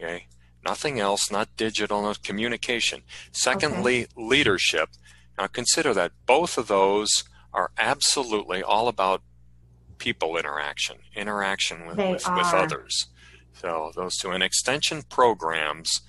Okay. 0.00 0.26
Nothing 0.64 0.98
else, 0.98 1.30
not 1.30 1.56
digital, 1.56 2.02
not 2.02 2.22
communication. 2.22 3.02
Secondly, 3.32 4.04
okay. 4.04 4.12
leadership. 4.16 4.90
Now 5.38 5.46
consider 5.46 5.92
that 5.94 6.12
both 6.26 6.56
of 6.58 6.68
those 6.68 7.24
are 7.52 7.70
absolutely 7.78 8.62
all 8.62 8.88
about 8.88 9.22
people 9.98 10.36
interaction, 10.36 10.96
interaction 11.14 11.86
with, 11.86 11.98
with, 11.98 12.28
with, 12.28 12.54
others. 12.54 13.06
So 13.60 13.92
those 13.94 14.16
two. 14.16 14.30
And 14.30 14.42
extension 14.42 15.02
programs 15.08 16.00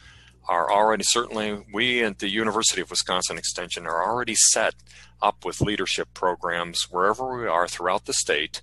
are 0.48 0.72
already 0.72 1.04
certainly 1.08 1.66
we 1.74 2.04
at 2.04 2.20
the 2.20 2.30
University 2.30 2.82
of 2.82 2.90
Wisconsin 2.90 3.38
Extension 3.38 3.88
are 3.88 4.04
already 4.04 4.36
set 4.36 4.76
up 5.22 5.46
with 5.46 5.62
leadership 5.62 6.10
programs 6.14 6.86
wherever 6.90 7.40
we 7.40 7.48
are 7.48 7.68
throughout 7.68 8.06
the 8.06 8.14
state. 8.14 8.62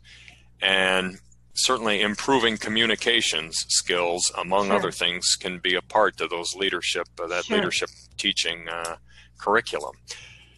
And 0.60 1.18
certainly 1.54 2.00
improving 2.00 2.56
communications 2.56 3.56
skills, 3.68 4.30
among 4.38 4.66
sure. 4.66 4.76
other 4.76 4.90
things, 4.90 5.26
can 5.38 5.58
be 5.58 5.74
a 5.74 5.82
part 5.82 6.20
of 6.20 6.30
those 6.30 6.54
leadership 6.54 7.08
uh, 7.20 7.26
that 7.26 7.44
sure. 7.44 7.56
leadership 7.56 7.88
teaching 8.16 8.68
uh, 8.68 8.96
curriculum. 9.38 9.96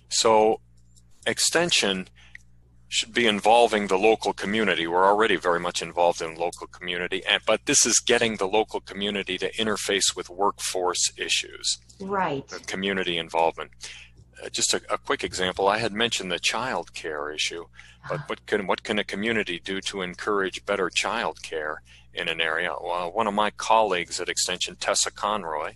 So, 0.09 0.61
extension 1.27 2.09
should 2.95 3.13
be 3.13 3.27
involving 3.27 3.89
the 3.89 3.99
local 3.99 4.33
community. 4.33 4.87
We're 4.87 5.05
already 5.05 5.35
very 5.35 5.59
much 5.59 5.83
involved 5.83 6.23
in 6.23 6.37
local 6.37 6.69
community, 6.69 7.25
and, 7.29 7.43
but 7.45 7.67
this 7.67 7.85
is 7.85 7.99
getting 7.99 8.37
the 8.37 8.47
local 8.47 8.81
community 8.81 9.37
to 9.39 9.53
interface 9.55 10.15
with 10.15 10.31
workforce 10.31 11.11
issues. 11.17 11.79
Right. 12.01 12.47
Community 12.69 13.19
involvement. 13.19 13.73
Uh, 14.41 14.49
just 14.49 14.75
a, 14.75 14.81
a, 14.89 14.97
quick 14.97 15.25
example, 15.25 15.67
I 15.67 15.79
had 15.79 15.93
mentioned 15.93 16.31
the 16.31 16.39
child 16.39 16.95
care 16.95 17.33
issue, 17.33 17.65
but 18.09 18.29
what 18.29 18.47
can 18.47 18.69
what 18.69 18.85
can 18.85 19.01
a 19.01 19.05
community 19.05 19.59
do 19.59 19.81
to 19.81 20.03
encourage 20.03 20.65
better 20.65 20.89
child 20.89 21.43
care 21.43 21.83
in 22.13 22.29
an 22.29 22.41
area? 22.41 22.73
Well, 22.81 23.11
one 23.11 23.27
of 23.27 23.35
my 23.35 23.51
colleagues 23.51 24.21
at 24.21 24.29
Extension, 24.29 24.77
Tessa 24.77 25.11
Conroy, 25.11 25.75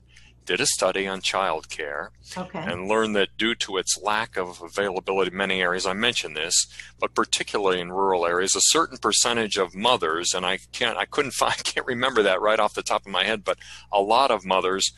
did 0.48 0.60
a 0.62 0.66
study 0.66 1.06
on 1.06 1.20
child 1.20 1.68
care 1.68 2.10
okay. 2.34 2.58
and 2.58 2.88
learned 2.88 3.14
that 3.14 3.36
due 3.36 3.54
to 3.54 3.76
its 3.76 3.98
lack 4.02 4.38
of 4.38 4.62
availability 4.62 5.30
in 5.30 5.36
many 5.36 5.60
areas, 5.60 5.84
I 5.84 5.92
mentioned 5.92 6.34
this, 6.34 6.66
but 6.98 7.14
particularly 7.14 7.80
in 7.80 7.92
rural 7.92 8.24
areas, 8.24 8.56
a 8.56 8.60
certain 8.62 8.96
percentage 8.96 9.58
of 9.58 9.74
mothers, 9.74 10.32
and 10.32 10.46
I 10.46 10.60
can't 10.72 10.96
I 10.96 11.04
couldn't 11.04 11.32
find 11.42 11.52
I 11.52 11.62
can't 11.62 11.86
remember 11.86 12.22
that 12.22 12.40
right 12.40 12.58
off 12.58 12.72
the 12.72 12.82
top 12.82 13.02
of 13.02 13.12
my 13.12 13.24
head, 13.24 13.44
but 13.44 13.58
a 13.92 14.00
lot 14.00 14.30
of 14.30 14.46
mothers 14.46 14.90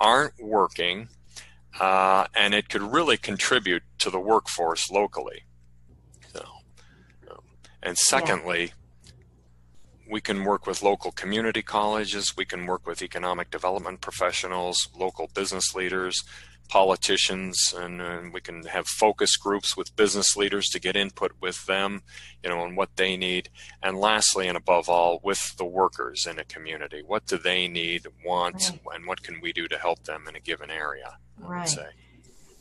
aren't 0.00 0.34
working 0.40 1.08
uh, 1.78 2.26
and 2.34 2.52
it 2.52 2.68
could 2.68 2.82
really 2.82 3.16
contribute 3.16 3.84
to 3.98 4.10
the 4.10 4.18
workforce 4.18 4.90
locally. 4.90 5.44
So, 6.32 6.44
um, 7.30 7.38
and 7.80 7.96
secondly, 7.96 8.64
yeah. 8.64 8.70
We 10.08 10.20
can 10.20 10.44
work 10.44 10.66
with 10.66 10.82
local 10.82 11.12
community 11.12 11.62
colleges, 11.62 12.36
we 12.36 12.44
can 12.44 12.66
work 12.66 12.86
with 12.86 13.02
economic 13.02 13.50
development 13.50 14.00
professionals, 14.00 14.88
local 14.96 15.30
business 15.34 15.74
leaders, 15.74 16.22
politicians, 16.68 17.74
and, 17.76 18.00
and, 18.00 18.32
we 18.32 18.40
can 18.40 18.64
have 18.64 18.86
focus 18.86 19.36
groups 19.36 19.76
with 19.76 19.94
business 19.94 20.36
leaders 20.36 20.66
to 20.66 20.80
get 20.80 20.96
input 20.96 21.32
with 21.40 21.64
them, 21.66 22.02
you 22.42 22.50
know, 22.50 22.58
on 22.60 22.74
what 22.74 22.96
they 22.96 23.16
need. 23.16 23.48
And 23.82 23.96
lastly, 23.96 24.48
and 24.48 24.56
above 24.56 24.88
all, 24.88 25.20
with 25.22 25.56
the 25.58 25.64
workers 25.64 26.26
in 26.26 26.38
a 26.38 26.44
community, 26.44 27.02
what 27.06 27.26
do 27.26 27.38
they 27.38 27.68
need, 27.68 28.06
want, 28.24 28.70
right. 28.70 28.96
and 28.96 29.06
what 29.06 29.22
can 29.22 29.40
we 29.40 29.52
do 29.52 29.68
to 29.68 29.78
help 29.78 30.04
them 30.04 30.24
in 30.28 30.36
a 30.36 30.40
given 30.40 30.70
area? 30.70 31.18
right. 31.38 31.76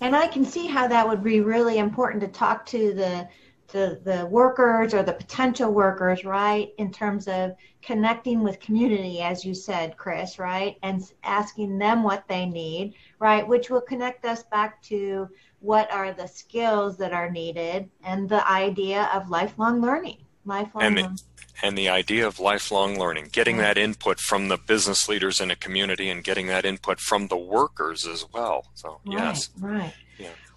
And 0.01 0.15
I 0.15 0.27
can 0.27 0.43
see 0.45 0.67
how 0.67 0.87
that 0.89 1.07
would 1.07 1.23
be 1.23 1.39
really 1.39 1.77
important 1.77 2.21
to 2.21 2.27
talk 2.27 2.65
to 2.67 2.93
the 2.93 3.27
the, 3.69 3.99
the 4.03 4.25
workers 4.27 4.93
or 4.93 5.03
the 5.03 5.13
potential 5.13 5.71
workers, 5.71 6.23
right, 6.25 6.69
in 6.77 6.91
terms 6.91 7.27
of 7.27 7.55
connecting 7.81 8.43
with 8.43 8.59
community, 8.59 9.21
as 9.21 9.45
you 9.45 9.53
said, 9.53 9.97
Chris, 9.97 10.39
right, 10.39 10.77
and 10.83 11.03
asking 11.23 11.77
them 11.77 12.03
what 12.03 12.27
they 12.27 12.45
need, 12.45 12.93
right, 13.19 13.47
which 13.47 13.69
will 13.69 13.81
connect 13.81 14.25
us 14.25 14.43
back 14.43 14.81
to 14.83 15.29
what 15.59 15.91
are 15.91 16.13
the 16.13 16.27
skills 16.27 16.97
that 16.97 17.13
are 17.13 17.29
needed 17.29 17.89
and 18.03 18.29
the 18.29 18.47
idea 18.49 19.09
of 19.13 19.29
lifelong 19.29 19.81
learning. 19.81 20.17
Lifelong 20.45 20.83
and 20.83 20.95
learning 20.95 21.17
and 21.63 21.77
the 21.77 21.89
idea 21.89 22.27
of 22.27 22.39
lifelong 22.39 22.99
learning, 22.99 23.29
getting 23.31 23.57
that 23.57 23.77
input 23.77 24.19
from 24.19 24.49
the 24.49 24.57
business 24.57 25.07
leaders 25.07 25.39
in 25.39 25.51
a 25.51 25.55
community 25.55 26.09
and 26.09 26.23
getting 26.23 26.47
that 26.47 26.65
input 26.65 26.99
from 26.99 27.27
the 27.27 27.37
workers 27.37 28.05
as 28.05 28.25
well. 28.33 28.65
So, 28.73 28.99
right, 29.05 29.17
yes. 29.17 29.49
Right. 29.59 29.93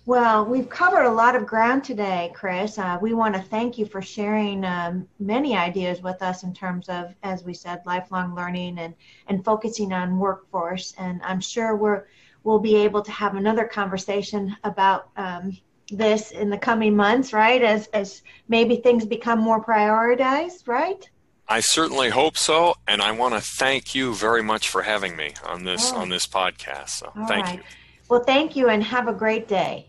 Well, 0.09 0.47
we've 0.47 0.71
covered 0.71 1.05
a 1.05 1.13
lot 1.13 1.37
of 1.37 1.45
ground 1.45 1.85
today, 1.85 2.33
Chris. 2.35 2.79
Uh, 2.79 2.97
we 2.99 3.13
want 3.13 3.35
to 3.35 3.43
thank 3.43 3.77
you 3.77 3.85
for 3.85 4.01
sharing 4.01 4.65
um, 4.65 5.07
many 5.19 5.55
ideas 5.55 6.01
with 6.01 6.23
us 6.23 6.45
in 6.45 6.55
terms 6.55 6.89
of, 6.89 7.15
as 7.23 7.45
we 7.45 7.53
said, 7.53 7.83
lifelong 7.85 8.35
learning 8.35 8.79
and, 8.79 8.95
and 9.27 9.45
focusing 9.45 9.93
on 9.93 10.19
workforce. 10.19 10.95
And 10.97 11.21
I'm 11.23 11.43
sure 11.43 11.77
we're, 11.77 12.05
we'll 12.43 12.59
be 12.59 12.75
able 12.77 13.03
to 13.03 13.11
have 13.11 13.37
another 13.37 13.67
conversation 13.67 14.57
about 14.65 15.11
um, 15.19 15.55
this 15.91 16.31
in 16.31 16.49
the 16.49 16.57
coming 16.57 16.97
months, 16.97 17.35
right? 17.35 17.61
As, 17.61 17.89
as 17.89 18.23
maybe 18.49 18.77
things 18.77 19.05
become 19.05 19.41
more 19.41 19.63
prioritized, 19.63 20.69
right? 20.69 21.07
I 21.49 21.61
certainly 21.61 22.09
hope 22.09 22.39
so, 22.39 22.77
and 22.87 23.03
I 23.03 23.11
want 23.11 23.35
to 23.35 23.43
thank 23.43 23.95
you 23.95 24.15
very 24.15 24.43
much 24.43 24.71
for 24.71 24.81
having 24.81 25.17
me 25.17 25.35
on 25.45 25.65
this 25.65 25.93
Oh. 25.93 25.99
on 25.99 26.09
this 26.09 26.27
podcast. 26.27 26.89
So 26.89 27.13
All 27.15 27.27
thank 27.27 27.45
right. 27.45 27.59
you. 27.59 27.65
Well, 28.09 28.25
thank 28.25 28.57
you 28.57 28.71
and 28.71 28.83
have 28.83 29.07
a 29.07 29.13
great 29.13 29.49
day. 29.49 29.85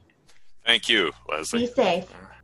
Thank 0.70 0.88
you, 0.88 1.12
Leslie. 1.28 1.62
Be 1.62 1.66
safe. 1.66 2.06